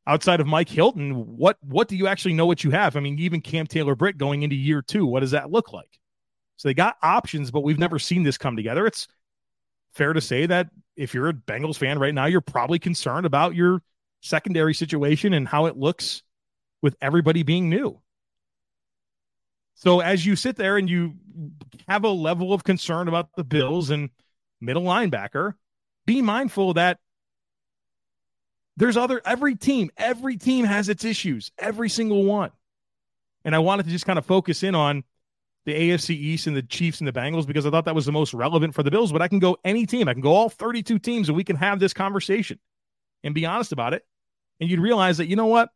outside 0.07 0.39
of 0.39 0.47
Mike 0.47 0.69
Hilton, 0.69 1.37
what 1.37 1.57
what 1.61 1.87
do 1.87 1.95
you 1.95 2.07
actually 2.07 2.33
know 2.33 2.45
what 2.45 2.63
you 2.63 2.71
have? 2.71 2.95
I 2.95 2.99
mean, 2.99 3.19
even 3.19 3.41
Cam 3.41 3.67
Taylor 3.67 3.95
Britt 3.95 4.17
going 4.17 4.43
into 4.43 4.55
year 4.55 4.81
two, 4.81 5.05
what 5.05 5.19
does 5.19 5.31
that 5.31 5.51
look 5.51 5.71
like? 5.71 5.99
So 6.57 6.67
they 6.69 6.73
got 6.73 6.97
options, 7.01 7.51
but 7.51 7.61
we've 7.61 7.79
never 7.79 7.99
seen 7.99 8.23
this 8.23 8.37
come 8.37 8.55
together. 8.55 8.85
It's 8.85 9.07
fair 9.93 10.13
to 10.13 10.21
say 10.21 10.45
that 10.45 10.69
if 10.95 11.13
you're 11.13 11.29
a 11.29 11.33
Bengals 11.33 11.77
fan 11.77 11.99
right 11.99 12.13
now, 12.13 12.25
you're 12.25 12.41
probably 12.41 12.79
concerned 12.79 13.25
about 13.25 13.55
your 13.55 13.81
secondary 14.21 14.73
situation 14.73 15.33
and 15.33 15.47
how 15.47 15.65
it 15.65 15.77
looks 15.77 16.23
with 16.81 16.95
everybody 17.01 17.43
being 17.43 17.69
new. 17.69 17.99
So 19.75 19.99
as 19.99 20.25
you 20.25 20.35
sit 20.35 20.55
there 20.55 20.77
and 20.77 20.89
you 20.89 21.15
have 21.87 22.03
a 22.03 22.09
level 22.09 22.53
of 22.53 22.63
concern 22.63 23.07
about 23.07 23.29
the 23.35 23.43
Bills 23.43 23.89
and 23.89 24.09
middle 24.61 24.83
linebacker, 24.83 25.53
be 26.05 26.21
mindful 26.21 26.73
that 26.75 26.99
there's 28.77 28.97
other 28.97 29.21
every 29.25 29.55
team, 29.55 29.91
every 29.97 30.37
team 30.37 30.65
has 30.65 30.89
its 30.89 31.05
issues, 31.05 31.51
every 31.57 31.89
single 31.89 32.23
one. 32.23 32.51
And 33.45 33.55
I 33.55 33.59
wanted 33.59 33.85
to 33.85 33.91
just 33.91 34.05
kind 34.05 34.17
of 34.17 34.25
focus 34.25 34.63
in 34.63 34.73
on 34.73 35.03
the 35.65 35.73
AFC 35.73 36.11
East 36.11 36.47
and 36.47 36.55
the 36.55 36.61
Chiefs 36.61 36.99
and 36.99 37.07
the 37.07 37.13
Bengals 37.13 37.47
because 37.47 37.65
I 37.65 37.69
thought 37.69 37.85
that 37.85 37.95
was 37.95 38.05
the 38.05 38.11
most 38.11 38.33
relevant 38.33 38.73
for 38.73 38.83
the 38.83 38.91
Bills. 38.91 39.11
But 39.11 39.21
I 39.21 39.27
can 39.27 39.39
go 39.39 39.57
any 39.63 39.85
team. 39.85 40.07
I 40.07 40.13
can 40.13 40.21
go 40.21 40.33
all 40.33 40.49
32 40.49 40.99
teams 40.99 41.29
and 41.29 41.35
we 41.35 41.43
can 41.43 41.55
have 41.55 41.79
this 41.79 41.93
conversation 41.93 42.59
and 43.23 43.33
be 43.33 43.45
honest 43.45 43.71
about 43.71 43.93
it. 43.93 44.05
And 44.59 44.69
you'd 44.69 44.79
realize 44.79 45.17
that, 45.17 45.27
you 45.27 45.35
know 45.35 45.47
what? 45.47 45.69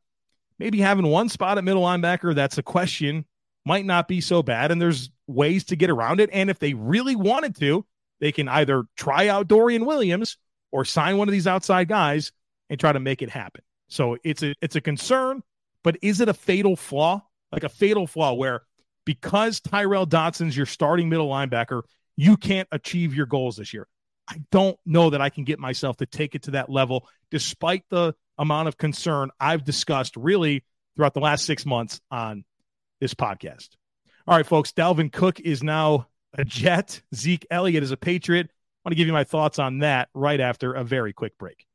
Maybe 0.59 0.79
having 0.79 1.07
one 1.07 1.29
spot 1.29 1.57
at 1.57 1.63
middle 1.63 1.83
linebacker 1.83 2.33
that's 2.33 2.57
a 2.57 2.63
question 2.63 3.25
might 3.67 3.85
not 3.85 4.07
be 4.07 4.21
so 4.21 4.41
bad. 4.41 4.71
And 4.71 4.81
there's 4.81 5.11
ways 5.27 5.65
to 5.65 5.75
get 5.75 5.89
around 5.89 6.19
it. 6.21 6.29
And 6.31 6.49
if 6.49 6.57
they 6.57 6.73
really 6.73 7.15
wanted 7.15 7.55
to, 7.57 7.85
they 8.19 8.31
can 8.31 8.47
either 8.47 8.85
try 8.95 9.27
out 9.27 9.47
Dorian 9.47 9.85
Williams 9.85 10.37
or 10.71 10.85
sign 10.85 11.17
one 11.17 11.27
of 11.27 11.33
these 11.33 11.47
outside 11.47 11.87
guys 11.87 12.31
and 12.69 12.79
try 12.79 12.91
to 12.91 12.99
make 12.99 13.21
it 13.21 13.29
happen. 13.29 13.61
So 13.89 14.17
it's 14.23 14.41
a 14.41 14.55
it's 14.61 14.75
a 14.75 14.81
concern, 14.81 15.43
but 15.83 15.97
is 16.01 16.21
it 16.21 16.29
a 16.29 16.33
fatal 16.33 16.75
flaw? 16.75 17.21
Like 17.51 17.63
a 17.63 17.69
fatal 17.69 18.07
flaw 18.07 18.33
where 18.33 18.63
because 19.05 19.61
Tyrel 19.61 20.05
Dodson's 20.05 20.57
your 20.57 20.65
starting 20.65 21.07
middle 21.09 21.29
linebacker, 21.29 21.83
you 22.15 22.35
can't 22.35 22.67
achieve 22.71 23.13
your 23.13 23.25
goals 23.25 23.57
this 23.57 23.73
year. 23.73 23.87
I 24.27 24.41
don't 24.51 24.77
know 24.85 25.11
that 25.11 25.21
I 25.21 25.29
can 25.29 25.45
get 25.45 25.59
myself 25.59 25.97
to 25.97 26.05
take 26.05 26.35
it 26.35 26.43
to 26.43 26.51
that 26.51 26.69
level, 26.69 27.07
despite 27.31 27.85
the 27.89 28.15
amount 28.37 28.67
of 28.67 28.77
concern 28.77 29.29
I've 29.39 29.63
discussed 29.63 30.17
really 30.17 30.65
throughout 30.95 31.13
the 31.13 31.21
last 31.21 31.45
six 31.45 31.65
months 31.65 32.01
on 32.11 32.43
this 32.99 33.13
podcast. 33.13 33.69
All 34.27 34.35
right, 34.35 34.45
folks, 34.45 34.71
Dalvin 34.71 35.11
Cook 35.11 35.39
is 35.39 35.63
now 35.63 36.07
a 36.33 36.43
Jet. 36.43 37.01
Zeke 37.15 37.45
Elliott 37.49 37.83
is 37.83 37.91
a 37.91 37.97
Patriot. 37.97 38.47
I 38.49 38.89
want 38.89 38.91
to 38.91 38.95
give 38.95 39.07
you 39.07 39.13
my 39.13 39.23
thoughts 39.23 39.59
on 39.59 39.79
that 39.79 40.09
right 40.13 40.39
after 40.39 40.73
a 40.73 40.83
very 40.83 41.13
quick 41.13 41.37
break. 41.37 41.65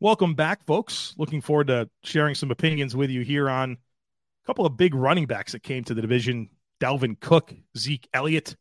Welcome 0.00 0.34
back, 0.34 0.66
folks. 0.66 1.14
Looking 1.16 1.40
forward 1.40 1.68
to 1.68 1.88
sharing 2.02 2.34
some 2.34 2.50
opinions 2.50 2.96
with 2.96 3.10
you 3.10 3.22
here 3.22 3.48
on 3.48 3.72
a 3.72 4.46
couple 4.46 4.66
of 4.66 4.76
big 4.76 4.94
running 4.94 5.26
backs 5.26 5.52
that 5.52 5.62
came 5.62 5.84
to 5.84 5.94
the 5.94 6.02
division 6.02 6.50
Dalvin 6.80 7.20
Cook, 7.20 7.54
Zeke 7.78 8.08
Elliott. 8.12 8.56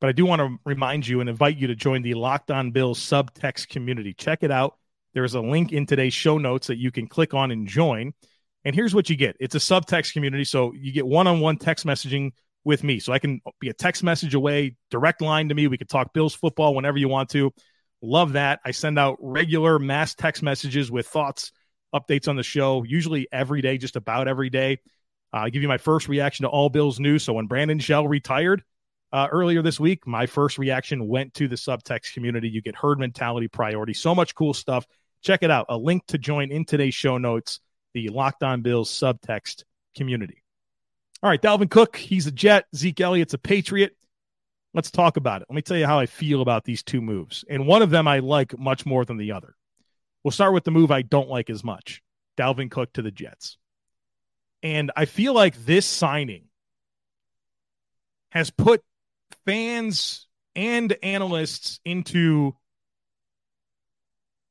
But 0.00 0.08
I 0.08 0.12
do 0.12 0.26
want 0.26 0.40
to 0.40 0.58
remind 0.64 1.06
you 1.06 1.20
and 1.20 1.28
invite 1.28 1.56
you 1.56 1.68
to 1.68 1.76
join 1.76 2.02
the 2.02 2.14
Locked 2.14 2.50
On 2.50 2.72
Bills 2.72 2.98
subtext 2.98 3.68
community. 3.68 4.12
Check 4.12 4.42
it 4.42 4.50
out. 4.50 4.76
There 5.14 5.24
is 5.24 5.34
a 5.34 5.40
link 5.40 5.72
in 5.72 5.86
today's 5.86 6.14
show 6.14 6.38
notes 6.38 6.66
that 6.66 6.78
you 6.78 6.90
can 6.90 7.06
click 7.06 7.34
on 7.34 7.50
and 7.50 7.66
join. 7.66 8.12
And 8.68 8.74
here's 8.74 8.94
what 8.94 9.08
you 9.08 9.16
get 9.16 9.34
it's 9.40 9.54
a 9.54 9.58
subtext 9.58 10.12
community. 10.12 10.44
So 10.44 10.74
you 10.74 10.92
get 10.92 11.06
one 11.06 11.26
on 11.26 11.40
one 11.40 11.56
text 11.56 11.86
messaging 11.86 12.32
with 12.64 12.84
me. 12.84 13.00
So 13.00 13.14
I 13.14 13.18
can 13.18 13.40
be 13.60 13.70
a 13.70 13.72
text 13.72 14.02
message 14.02 14.34
away, 14.34 14.76
direct 14.90 15.22
line 15.22 15.48
to 15.48 15.54
me. 15.54 15.68
We 15.68 15.78
can 15.78 15.86
talk 15.86 16.12
Bills 16.12 16.34
football 16.34 16.74
whenever 16.74 16.98
you 16.98 17.08
want 17.08 17.30
to. 17.30 17.50
Love 18.02 18.34
that. 18.34 18.60
I 18.66 18.72
send 18.72 18.98
out 18.98 19.16
regular 19.20 19.78
mass 19.78 20.14
text 20.14 20.42
messages 20.42 20.90
with 20.90 21.06
thoughts 21.06 21.50
updates 21.94 22.28
on 22.28 22.36
the 22.36 22.42
show, 22.42 22.82
usually 22.82 23.26
every 23.32 23.62
day, 23.62 23.78
just 23.78 23.96
about 23.96 24.28
every 24.28 24.50
day. 24.50 24.80
Uh, 25.32 25.38
I 25.38 25.48
give 25.48 25.62
you 25.62 25.68
my 25.68 25.78
first 25.78 26.06
reaction 26.06 26.42
to 26.42 26.50
all 26.50 26.68
Bills 26.68 27.00
news. 27.00 27.22
So 27.22 27.32
when 27.32 27.46
Brandon 27.46 27.78
Shell 27.78 28.06
retired 28.06 28.62
uh, 29.14 29.28
earlier 29.32 29.62
this 29.62 29.80
week, 29.80 30.06
my 30.06 30.26
first 30.26 30.58
reaction 30.58 31.08
went 31.08 31.32
to 31.34 31.48
the 31.48 31.56
subtext 31.56 32.12
community. 32.12 32.50
You 32.50 32.60
get 32.60 32.76
herd 32.76 32.98
mentality 32.98 33.48
priority. 33.48 33.94
So 33.94 34.14
much 34.14 34.34
cool 34.34 34.52
stuff. 34.52 34.86
Check 35.22 35.42
it 35.42 35.50
out. 35.50 35.64
A 35.70 35.78
link 35.78 36.04
to 36.08 36.18
join 36.18 36.52
in 36.52 36.66
today's 36.66 36.94
show 36.94 37.16
notes, 37.16 37.60
the 37.94 38.08
Locked 38.08 38.42
On 38.42 38.62
Bills 38.62 38.90
subtext 38.90 39.64
community. 39.96 40.42
All 41.22 41.30
right, 41.30 41.42
Dalvin 41.42 41.70
Cook, 41.70 41.96
he's 41.96 42.26
a 42.26 42.30
Jet. 42.30 42.66
Zeke 42.74 43.00
Elliott's 43.00 43.34
a 43.34 43.38
Patriot. 43.38 43.96
Let's 44.74 44.90
talk 44.90 45.16
about 45.16 45.42
it. 45.42 45.48
Let 45.48 45.56
me 45.56 45.62
tell 45.62 45.76
you 45.76 45.86
how 45.86 45.98
I 45.98 46.06
feel 46.06 46.42
about 46.42 46.64
these 46.64 46.82
two 46.82 47.00
moves. 47.00 47.44
And 47.48 47.66
one 47.66 47.82
of 47.82 47.90
them 47.90 48.06
I 48.06 48.20
like 48.20 48.56
much 48.58 48.86
more 48.86 49.04
than 49.04 49.16
the 49.16 49.32
other. 49.32 49.56
We'll 50.22 50.32
start 50.32 50.54
with 50.54 50.64
the 50.64 50.70
move 50.70 50.90
I 50.90 51.02
don't 51.02 51.28
like 51.28 51.50
as 51.50 51.64
much 51.64 52.02
Dalvin 52.36 52.70
Cook 52.70 52.92
to 52.92 53.02
the 53.02 53.10
Jets. 53.10 53.56
And 54.62 54.92
I 54.96 55.04
feel 55.06 55.34
like 55.34 55.56
this 55.64 55.86
signing 55.86 56.44
has 58.30 58.50
put 58.50 58.82
fans 59.46 60.26
and 60.54 60.96
analysts 61.02 61.80
into 61.84 62.54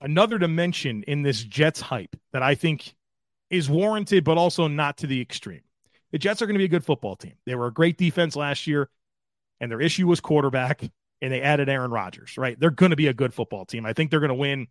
another 0.02 0.38
dimension 0.38 1.04
in 1.04 1.21
this 1.21 1.43
Jets 1.43 1.82
hype 1.82 2.15
that 2.34 2.43
I 2.43 2.56
think 2.56 2.95
is 3.49 3.69
warranted, 3.69 4.23
but 4.23 4.38
also 4.38 4.67
not 4.67 4.97
to 4.97 5.07
the 5.07 5.21
extreme. 5.21 5.62
The 6.12 6.17
Jets 6.17 6.41
are 6.41 6.45
going 6.45 6.55
to 6.55 6.60
be 6.60 6.65
a 6.65 6.69
good 6.69 6.86
football 6.86 7.15
team. 7.15 7.33
They 7.45 7.55
were 7.55 7.67
a 7.67 7.73
great 7.73 7.97
defense 7.97 8.36
last 8.36 8.67
year, 8.67 8.89
and 9.60 9.71
their 9.71 9.81
issue 9.81 10.07
was 10.07 10.19
quarterback, 10.19 10.81
and 11.21 11.33
they 11.33 11.41
added 11.41 11.69
Aaron 11.69 11.91
Rodgers, 11.91 12.38
right? 12.38 12.60
They're 12.60 12.69
going 12.69 12.91
to 12.91 12.95
be 12.95 13.07
a 13.07 13.13
good 13.13 13.33
football 13.33 13.65
team. 13.65 13.86
I 13.86 13.93
think 13.93 14.12
they're 14.12 14.19
going 14.19 14.29
to 14.29 14.36
win 14.36 14.67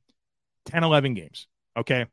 10, 0.67 0.85
11 0.85 1.15
games. 1.15 1.47
Okay. 1.77 2.07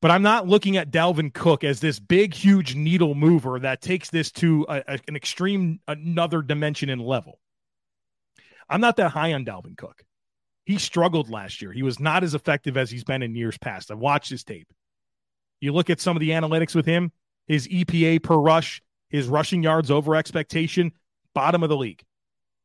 But 0.00 0.10
I'm 0.10 0.22
not 0.22 0.48
looking 0.48 0.76
at 0.76 0.90
Dalvin 0.90 1.32
Cook 1.32 1.62
as 1.62 1.78
this 1.78 2.00
big, 2.00 2.34
huge 2.34 2.74
needle 2.74 3.14
mover 3.14 3.60
that 3.60 3.80
takes 3.80 4.10
this 4.10 4.32
to 4.32 4.66
a, 4.68 4.82
a, 4.88 4.98
an 5.06 5.14
extreme, 5.14 5.78
another 5.86 6.42
dimension 6.42 6.88
and 6.88 7.00
level. 7.00 7.38
I'm 8.68 8.80
not 8.80 8.96
that 8.96 9.10
high 9.10 9.32
on 9.34 9.44
Dalvin 9.44 9.76
Cook. 9.76 10.02
He 10.64 10.78
struggled 10.78 11.30
last 11.30 11.62
year. 11.62 11.72
He 11.72 11.82
was 11.84 12.00
not 12.00 12.24
as 12.24 12.34
effective 12.34 12.76
as 12.76 12.90
he's 12.90 13.04
been 13.04 13.22
in 13.22 13.36
years 13.36 13.58
past. 13.58 13.90
I've 13.90 13.98
watched 13.98 14.30
his 14.30 14.42
tape. 14.42 14.68
You 15.62 15.72
look 15.72 15.90
at 15.90 16.00
some 16.00 16.16
of 16.16 16.20
the 16.20 16.30
analytics 16.30 16.74
with 16.74 16.86
him, 16.86 17.12
his 17.46 17.68
EPA 17.68 18.24
per 18.24 18.34
rush, 18.34 18.82
his 19.08 19.28
rushing 19.28 19.62
yards 19.62 19.92
over 19.92 20.16
expectation, 20.16 20.90
bottom 21.34 21.62
of 21.62 21.68
the 21.68 21.76
league. 21.76 22.02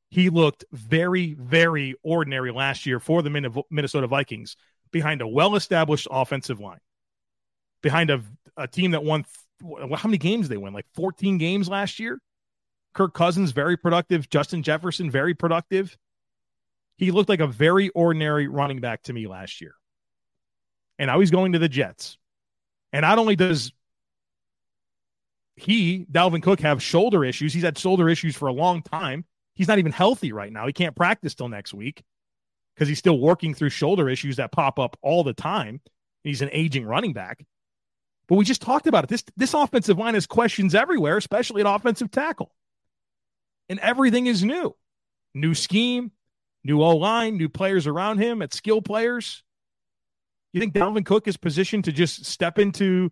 He 0.10 0.32
looked 0.32 0.66
very, 0.72 1.36
very 1.36 1.94
ordinary 2.02 2.52
last 2.52 2.88
year 2.88 3.00
for 3.00 3.22
the 3.22 3.64
Minnesota 3.70 4.08
Vikings 4.08 4.58
behind 4.92 5.22
a 5.22 5.28
well 5.28 5.56
established 5.56 6.08
offensive 6.10 6.60
line 6.60 6.80
behind 7.84 8.10
a, 8.10 8.24
a 8.58 8.68
team 8.68 8.92
that 8.92 9.04
won 9.04 9.26
how 9.62 10.08
many 10.08 10.18
games 10.18 10.50
they 10.50 10.58
win? 10.58 10.74
Like 10.74 10.88
14 10.96 11.38
games 11.38 11.70
last 11.70 12.00
year. 12.00 12.20
Kirk 12.96 13.14
Cousins, 13.14 13.52
very 13.52 13.78
productive. 13.78 14.28
Justin 14.28 14.64
Jefferson, 14.64 15.12
very 15.12 15.36
productive. 15.36 15.96
He 16.98 17.12
looked 17.12 17.30
like 17.30 17.42
a 17.42 17.48
very 17.48 17.90
ordinary 17.90 18.48
running 18.48 18.80
back 18.80 19.04
to 19.04 19.14
me 19.14 19.28
last 19.28 19.62
year. 19.62 19.76
And 20.98 21.10
now 21.10 21.20
he's 21.20 21.30
going 21.30 21.54
to 21.54 21.60
the 21.60 21.70
Jets. 21.70 22.18
And 22.98 23.04
not 23.04 23.20
only 23.20 23.36
does 23.36 23.72
he, 25.56 26.08
Dalvin 26.12 26.42
Cook, 26.42 26.62
have 26.62 26.82
shoulder 26.82 27.24
issues, 27.24 27.54
he's 27.54 27.62
had 27.62 27.78
shoulder 27.78 28.10
issues 28.10 28.36
for 28.36 28.48
a 28.48 28.52
long 28.52 28.82
time. 28.82 29.24
He's 29.54 29.68
not 29.68 29.78
even 29.78 29.92
healthy 29.92 30.32
right 30.32 30.52
now. 30.52 30.66
He 30.66 30.74
can't 30.74 30.96
practice 30.96 31.36
till 31.36 31.48
next 31.48 31.76
week 31.76 32.02
because 32.74 32.88
he's 32.88 32.98
still 32.98 33.20
working 33.20 33.54
through 33.54 33.70
shoulder 33.70 34.10
issues 34.10 34.38
that 34.38 34.52
pop 34.52 34.80
up 34.80 34.98
all 35.04 35.24
the 35.24 35.36
time. 35.36 35.80
He's 36.24 36.42
an 36.42 36.50
aging 36.52 36.88
running 36.88 37.14
back. 37.14 37.46
But 38.28 38.38
we 38.38 38.46
just 38.46 38.64
talked 38.64 38.88
about 38.88 39.04
it. 39.04 39.12
This 39.12 39.24
this 39.38 39.54
offensive 39.54 40.00
line 40.00 40.16
has 40.16 40.26
questions 40.26 40.74
everywhere, 40.74 41.18
especially 41.18 41.62
at 41.62 41.68
offensive 41.68 42.10
tackle. 42.10 42.52
And 43.70 43.78
everything 43.78 44.26
is 44.26 44.44
new. 44.44 44.76
New 45.36 45.54
scheme, 45.54 46.14
new 46.64 46.82
O 46.82 46.98
line, 46.98 47.38
new 47.38 47.48
players 47.48 47.86
around 47.86 48.18
him, 48.18 48.42
at 48.42 48.56
skill 48.56 48.82
players. 48.82 49.44
You 50.54 50.60
think 50.60 50.74
Dalvin 50.74 51.06
Cook 51.06 51.28
is 51.28 51.38
positioned 51.38 51.86
to 51.86 51.92
just 51.92 52.26
step 52.26 52.58
into 52.58 53.12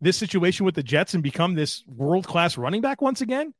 this 0.00 0.16
situation 0.16 0.66
with 0.66 0.74
the 0.74 0.82
Jets 0.82 1.14
and 1.14 1.22
become 1.22 1.54
this 1.54 1.84
world 1.86 2.26
class 2.26 2.58
running 2.58 2.80
back 2.80 3.00
once 3.00 3.20
again? 3.20 3.54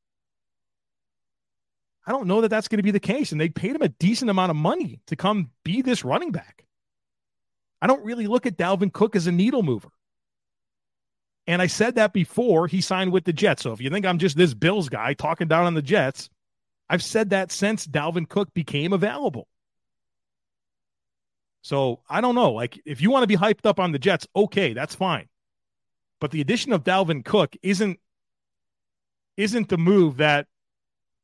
I 2.07 2.13
don't 2.13 2.29
know 2.29 2.43
that 2.43 2.49
that's 2.49 2.69
going 2.69 2.79
to 2.79 2.85
be 2.85 2.93
the 2.93 3.01
case. 3.01 3.33
And 3.33 3.41
they 3.41 3.49
paid 3.49 3.75
him 3.75 3.83
a 3.83 3.89
decent 3.89 4.31
amount 4.31 4.51
of 4.51 4.57
money 4.57 5.01
to 5.07 5.17
come 5.17 5.51
be 5.65 5.83
this 5.83 6.05
running 6.05 6.31
back. 6.31 6.65
I 7.83 7.87
don't 7.87 8.05
really 8.05 8.27
look 8.27 8.47
at 8.47 8.57
Dalvin 8.57 8.93
Cook 8.93 9.17
as 9.17 9.27
a 9.27 9.33
needle 9.33 9.63
mover. 9.63 9.89
And 11.47 11.63
I 11.63 11.67
said 11.67 11.97
that 11.97 12.13
before 12.13 12.67
he 12.67 12.81
signed 12.81 13.13
with 13.13 13.25
the 13.25 13.33
Jets. 13.33 13.63
So 13.63 13.73
if 13.73 13.81
you 13.81 13.91
think 13.91 14.07
I'm 14.07 14.19
just 14.19 14.37
this 14.37 14.55
Bills 14.55 14.89
guy 14.89 15.15
talking 15.15 15.49
down 15.49 15.65
on 15.65 15.75
the 15.75 15.83
Jets, 15.83 16.29
I've 16.89 17.03
said 17.03 17.31
that 17.31 17.53
since 17.53 17.87
Dalvin 17.87 18.29
Cook 18.29 18.53
became 18.55 18.93
available. 18.93 19.49
So 21.67 21.99
I 22.09 22.21
don't 22.21 22.37
know. 22.37 22.53
Like, 22.53 22.81
if 22.87 23.01
you 23.01 23.11
want 23.11 23.25
to 23.25 23.27
be 23.27 23.37
hyped 23.37 23.67
up 23.67 23.81
on 23.81 23.91
the 23.91 23.99
Jets, 23.99 24.25
okay, 24.37 24.73
that's 24.73 24.95
fine. 24.95 25.27
But 26.21 26.31
the 26.31 26.41
addition 26.41 26.73
of 26.73 26.85
Dalvin 26.85 27.25
Cook 27.25 27.57
isn't 27.61 27.99
isn't 29.37 29.69
the 29.69 29.77
move 29.77 30.19
that 30.19 30.47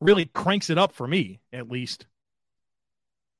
really 0.00 0.24
cranks 0.26 0.68
it 0.68 0.78
up 0.78 0.94
for 0.94 1.06
me, 1.06 1.38
at 1.52 1.70
least. 1.70 2.06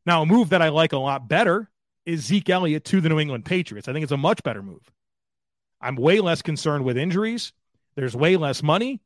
Now, 0.07 0.23
a 0.23 0.27
move 0.27 0.51
that 0.51 0.63
I 0.63 0.69
like 0.69 0.93
a 0.93 0.99
lot 0.99 1.27
better 1.27 1.69
is 2.07 2.25
Zeke 2.25 2.49
Elliott 2.49 2.85
to 2.85 3.01
the 3.01 3.09
New 3.09 3.19
England 3.19 3.47
Patriots. 3.47 3.89
I 3.89 3.93
think 3.93 4.05
it's 4.05 4.13
a 4.13 4.17
much 4.17 4.45
better 4.45 4.63
move. 4.63 4.89
I'm 5.81 5.97
way 5.97 6.21
less 6.21 6.41
concerned 6.41 6.85
with 6.85 6.97
injuries. 6.97 7.53
There's 7.97 8.15
way 8.15 8.37
less 8.37 8.63
money. 8.63 9.01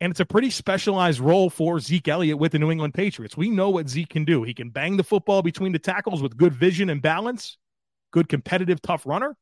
And 0.00 0.10
it's 0.12 0.20
a 0.20 0.24
pretty 0.24 0.50
specialized 0.50 1.18
role 1.18 1.50
for 1.50 1.80
Zeke 1.80 2.06
Elliott 2.06 2.38
with 2.38 2.52
the 2.52 2.58
New 2.58 2.70
England 2.70 2.94
Patriots. 2.94 3.36
We 3.36 3.50
know 3.50 3.70
what 3.70 3.88
Zeke 3.88 4.08
can 4.08 4.24
do. 4.24 4.44
He 4.44 4.54
can 4.54 4.70
bang 4.70 4.96
the 4.96 5.02
football 5.02 5.42
between 5.42 5.72
the 5.72 5.78
tackles 5.80 6.22
with 6.22 6.36
good 6.36 6.52
vision 6.52 6.88
and 6.88 7.02
balance, 7.02 7.58
good 8.12 8.28
competitive, 8.28 8.80
tough 8.80 9.04
runner. 9.06 9.36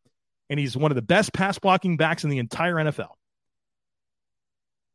And 0.48 0.58
he's 0.58 0.76
one 0.76 0.90
of 0.90 0.94
the 0.94 1.02
best 1.02 1.32
pass 1.34 1.58
blocking 1.58 1.96
backs 1.96 2.24
in 2.24 2.30
the 2.30 2.38
entire 2.38 2.76
NFL. 2.76 3.10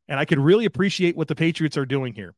And 0.08 0.18
I 0.18 0.24
could 0.24 0.40
really 0.40 0.64
appreciate 0.64 1.16
what 1.16 1.28
the 1.28 1.36
Patriots 1.36 1.76
are 1.76 1.86
doing 1.86 2.12
here. 2.12 2.34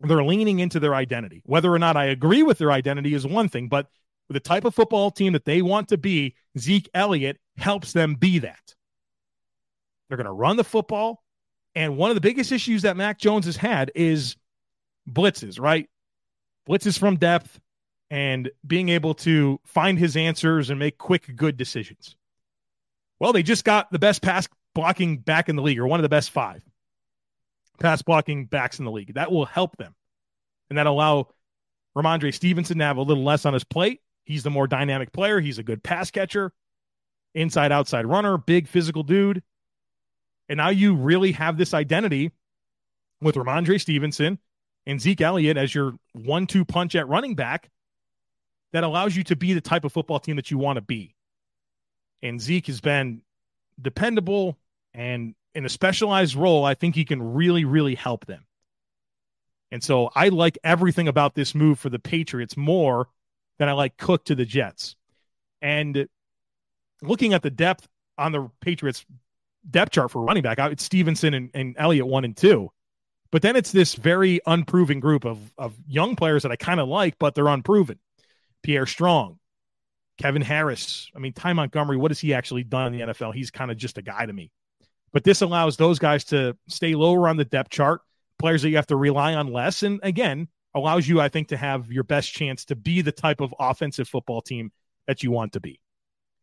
They're 0.00 0.24
leaning 0.24 0.60
into 0.60 0.80
their 0.80 0.94
identity. 0.94 1.42
Whether 1.44 1.70
or 1.70 1.78
not 1.78 1.96
I 1.96 2.06
agree 2.06 2.42
with 2.42 2.56
their 2.56 2.72
identity 2.72 3.12
is 3.12 3.26
one 3.26 3.50
thing, 3.50 3.68
but 3.68 3.86
with 4.28 4.34
the 4.34 4.40
type 4.40 4.64
of 4.64 4.74
football 4.74 5.10
team 5.10 5.34
that 5.34 5.44
they 5.44 5.60
want 5.60 5.88
to 5.88 5.98
be, 5.98 6.36
Zeke 6.58 6.88
Elliott 6.94 7.38
helps 7.58 7.92
them 7.92 8.14
be 8.14 8.38
that. 8.38 8.74
They're 10.08 10.16
going 10.16 10.24
to 10.24 10.32
run 10.32 10.56
the 10.56 10.64
football. 10.64 11.22
And 11.74 11.96
one 11.96 12.10
of 12.10 12.14
the 12.14 12.20
biggest 12.20 12.52
issues 12.52 12.82
that 12.82 12.96
Mac 12.96 13.18
Jones 13.18 13.46
has 13.46 13.56
had 13.56 13.92
is 13.94 14.36
blitzes, 15.08 15.60
right? 15.60 15.88
Blitzes 16.68 16.98
from 16.98 17.16
depth 17.16 17.60
and 18.10 18.50
being 18.66 18.88
able 18.88 19.14
to 19.14 19.60
find 19.64 19.98
his 19.98 20.16
answers 20.16 20.70
and 20.70 20.78
make 20.78 20.98
quick, 20.98 21.36
good 21.36 21.56
decisions. 21.56 22.16
Well, 23.20 23.32
they 23.32 23.42
just 23.42 23.64
got 23.64 23.92
the 23.92 23.98
best 23.98 24.22
pass 24.22 24.48
blocking 24.74 25.18
back 25.18 25.48
in 25.48 25.56
the 25.56 25.62
league, 25.62 25.78
or 25.78 25.86
one 25.86 26.00
of 26.00 26.02
the 26.02 26.08
best 26.08 26.30
five 26.30 26.62
pass 27.78 28.02
blocking 28.02 28.46
backs 28.46 28.78
in 28.78 28.84
the 28.84 28.90
league. 28.90 29.14
That 29.14 29.32
will 29.32 29.46
help 29.46 29.76
them. 29.76 29.94
And 30.68 30.78
that 30.78 30.86
allow 30.86 31.28
Rhamondre 31.96 32.34
Stevenson 32.34 32.78
to 32.78 32.84
have 32.84 32.96
a 32.96 33.02
little 33.02 33.24
less 33.24 33.46
on 33.46 33.54
his 33.54 33.64
plate 33.64 34.00
He's 34.30 34.44
the 34.44 34.50
more 34.50 34.68
dynamic 34.68 35.12
player. 35.12 35.40
He's 35.40 35.58
a 35.58 35.64
good 35.64 35.82
pass 35.82 36.10
catcher, 36.12 36.52
inside 37.34 37.72
outside 37.72 38.06
runner, 38.06 38.38
big 38.38 38.68
physical 38.68 39.02
dude. 39.02 39.42
And 40.50 40.56
now 40.58 40.70
you 40.70 40.96
really 40.96 41.30
have 41.32 41.56
this 41.56 41.72
identity 41.72 42.32
with 43.20 43.36
Rhamondre 43.36 43.80
Stevenson 43.80 44.40
and 44.84 45.00
Zeke 45.00 45.20
Elliott 45.20 45.56
as 45.56 45.72
your 45.72 45.94
one 46.12 46.48
two 46.48 46.64
punch 46.64 46.96
at 46.96 47.08
running 47.08 47.36
back 47.36 47.70
that 48.72 48.82
allows 48.82 49.14
you 49.14 49.22
to 49.24 49.36
be 49.36 49.52
the 49.52 49.60
type 49.60 49.84
of 49.84 49.92
football 49.92 50.18
team 50.18 50.36
that 50.36 50.50
you 50.50 50.58
want 50.58 50.76
to 50.76 50.80
be. 50.82 51.14
And 52.20 52.40
Zeke 52.40 52.66
has 52.66 52.80
been 52.80 53.22
dependable 53.80 54.58
and 54.92 55.36
in 55.54 55.64
a 55.64 55.68
specialized 55.68 56.34
role, 56.34 56.64
I 56.64 56.74
think 56.74 56.96
he 56.96 57.04
can 57.04 57.22
really, 57.34 57.64
really 57.64 57.94
help 57.94 58.26
them. 58.26 58.44
And 59.70 59.84
so 59.84 60.10
I 60.16 60.30
like 60.30 60.58
everything 60.64 61.06
about 61.06 61.36
this 61.36 61.54
move 61.54 61.78
for 61.78 61.90
the 61.90 62.00
Patriots 62.00 62.56
more 62.56 63.08
than 63.58 63.68
I 63.68 63.72
like 63.72 63.96
Cook 63.96 64.24
to 64.24 64.34
the 64.34 64.44
Jets. 64.44 64.96
And 65.62 66.08
looking 67.02 67.34
at 67.34 67.42
the 67.42 67.50
depth 67.50 67.86
on 68.18 68.32
the 68.32 68.50
Patriots 68.60 69.04
depth 69.68 69.92
chart 69.92 70.10
for 70.10 70.22
running 70.22 70.42
back, 70.42 70.58
it's 70.58 70.84
Stevenson 70.84 71.34
and, 71.34 71.50
and 71.54 71.74
Elliott 71.78 72.06
one 72.06 72.24
and 72.24 72.36
two. 72.36 72.70
But 73.32 73.42
then 73.42 73.56
it's 73.56 73.70
this 73.72 73.94
very 73.94 74.40
unproven 74.46 75.00
group 75.00 75.24
of, 75.24 75.38
of 75.56 75.76
young 75.86 76.16
players 76.16 76.42
that 76.42 76.52
I 76.52 76.56
kind 76.56 76.80
of 76.80 76.88
like, 76.88 77.18
but 77.18 77.34
they're 77.34 77.46
unproven. 77.46 77.98
Pierre 78.62 78.86
Strong, 78.86 79.38
Kevin 80.18 80.42
Harris. 80.42 81.10
I 81.14 81.20
mean, 81.20 81.32
Ty 81.32 81.52
Montgomery, 81.52 81.96
what 81.96 82.10
has 82.10 82.18
he 82.18 82.34
actually 82.34 82.64
done 82.64 82.92
in 82.92 82.98
the 82.98 83.12
NFL? 83.12 83.34
He's 83.34 83.50
kind 83.50 83.70
of 83.70 83.76
just 83.76 83.98
a 83.98 84.02
guy 84.02 84.26
to 84.26 84.32
me. 84.32 84.50
But 85.12 85.24
this 85.24 85.42
allows 85.42 85.76
those 85.76 85.98
guys 85.98 86.24
to 86.26 86.56
stay 86.68 86.94
lower 86.94 87.28
on 87.28 87.36
the 87.36 87.44
depth 87.44 87.70
chart, 87.70 88.00
players 88.38 88.62
that 88.62 88.70
you 88.70 88.76
have 88.76 88.86
to 88.88 88.96
rely 88.96 89.34
on 89.34 89.52
less. 89.52 89.82
And 89.82 90.00
again, 90.02 90.48
allows 90.74 91.08
you, 91.08 91.20
I 91.20 91.28
think, 91.28 91.48
to 91.48 91.56
have 91.56 91.90
your 91.90 92.04
best 92.04 92.32
chance 92.32 92.64
to 92.66 92.76
be 92.76 93.02
the 93.02 93.12
type 93.12 93.40
of 93.40 93.54
offensive 93.58 94.08
football 94.08 94.40
team 94.40 94.70
that 95.06 95.22
you 95.22 95.30
want 95.30 95.52
to 95.54 95.60
be. 95.60 95.80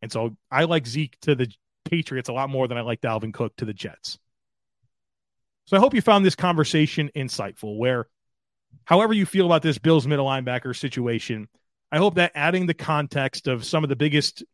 And 0.02 0.12
so 0.12 0.36
I 0.50 0.64
like 0.64 0.86
Zeke 0.86 1.18
to 1.22 1.34
the 1.34 1.50
Patriots 1.88 2.28
a 2.28 2.32
lot 2.32 2.50
more 2.50 2.68
than 2.68 2.78
I 2.78 2.82
like 2.82 3.00
Dalvin 3.00 3.32
Cook 3.32 3.56
to 3.56 3.64
the 3.64 3.72
Jets. 3.72 4.18
So 5.64 5.76
I 5.76 5.80
hope 5.80 5.94
you 5.94 6.00
found 6.00 6.24
this 6.24 6.34
conversation 6.34 7.10
insightful 7.14 7.76
where 7.78 8.06
however 8.84 9.12
you 9.12 9.26
feel 9.26 9.46
about 9.46 9.62
this 9.62 9.78
Bills 9.78 10.06
middle 10.06 10.26
linebacker 10.26 10.74
situation, 10.74 11.48
I 11.90 11.98
hope 11.98 12.14
that 12.16 12.32
adding 12.34 12.66
the 12.66 12.74
context 12.74 13.48
of 13.48 13.64
some 13.64 13.82
of 13.84 13.90
the 13.90 13.96
biggest 13.96 14.44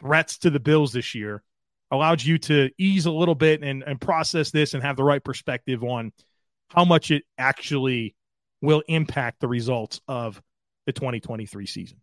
threats 0.00 0.38
to 0.38 0.50
the 0.50 0.60
Bills 0.60 0.92
this 0.92 1.14
year 1.14 1.42
allowed 1.90 2.22
you 2.22 2.38
to 2.38 2.70
ease 2.78 3.06
a 3.06 3.10
little 3.10 3.34
bit 3.34 3.62
and, 3.62 3.82
and 3.82 4.00
process 4.00 4.50
this 4.50 4.74
and 4.74 4.82
have 4.82 4.96
the 4.96 5.04
right 5.04 5.22
perspective 5.22 5.82
on 5.82 6.12
how 6.68 6.84
much 6.84 7.10
it 7.10 7.24
actually 7.36 8.14
will 8.60 8.82
impact 8.86 9.40
the 9.40 9.48
results 9.48 10.00
of 10.06 10.40
the 10.86 10.92
2023 10.92 11.66
season. 11.66 11.98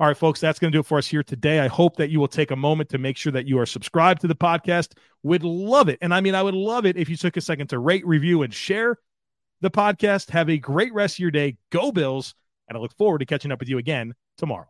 All 0.00 0.06
right, 0.06 0.16
folks, 0.16 0.38
that's 0.38 0.60
going 0.60 0.70
to 0.70 0.76
do 0.76 0.80
it 0.80 0.86
for 0.86 0.96
us 0.98 1.08
here 1.08 1.24
today. 1.24 1.58
I 1.58 1.66
hope 1.66 1.96
that 1.96 2.08
you 2.08 2.20
will 2.20 2.28
take 2.28 2.52
a 2.52 2.56
moment 2.56 2.88
to 2.90 2.98
make 2.98 3.16
sure 3.16 3.32
that 3.32 3.48
you 3.48 3.58
are 3.58 3.66
subscribed 3.66 4.20
to 4.20 4.28
the 4.28 4.36
podcast. 4.36 4.92
Would 5.24 5.42
love 5.42 5.88
it. 5.88 5.98
And 6.00 6.14
I 6.14 6.20
mean, 6.20 6.36
I 6.36 6.42
would 6.42 6.54
love 6.54 6.86
it 6.86 6.96
if 6.96 7.08
you 7.08 7.16
took 7.16 7.36
a 7.36 7.40
second 7.40 7.66
to 7.68 7.80
rate, 7.80 8.06
review, 8.06 8.42
and 8.42 8.54
share 8.54 8.96
the 9.60 9.72
podcast. 9.72 10.30
Have 10.30 10.48
a 10.50 10.56
great 10.56 10.94
rest 10.94 11.16
of 11.16 11.20
your 11.20 11.32
day. 11.32 11.56
Go 11.70 11.90
Bills. 11.90 12.36
And 12.68 12.78
I 12.78 12.80
look 12.80 12.96
forward 12.96 13.18
to 13.18 13.26
catching 13.26 13.50
up 13.50 13.58
with 13.58 13.68
you 13.68 13.78
again 13.78 14.14
tomorrow. 14.36 14.68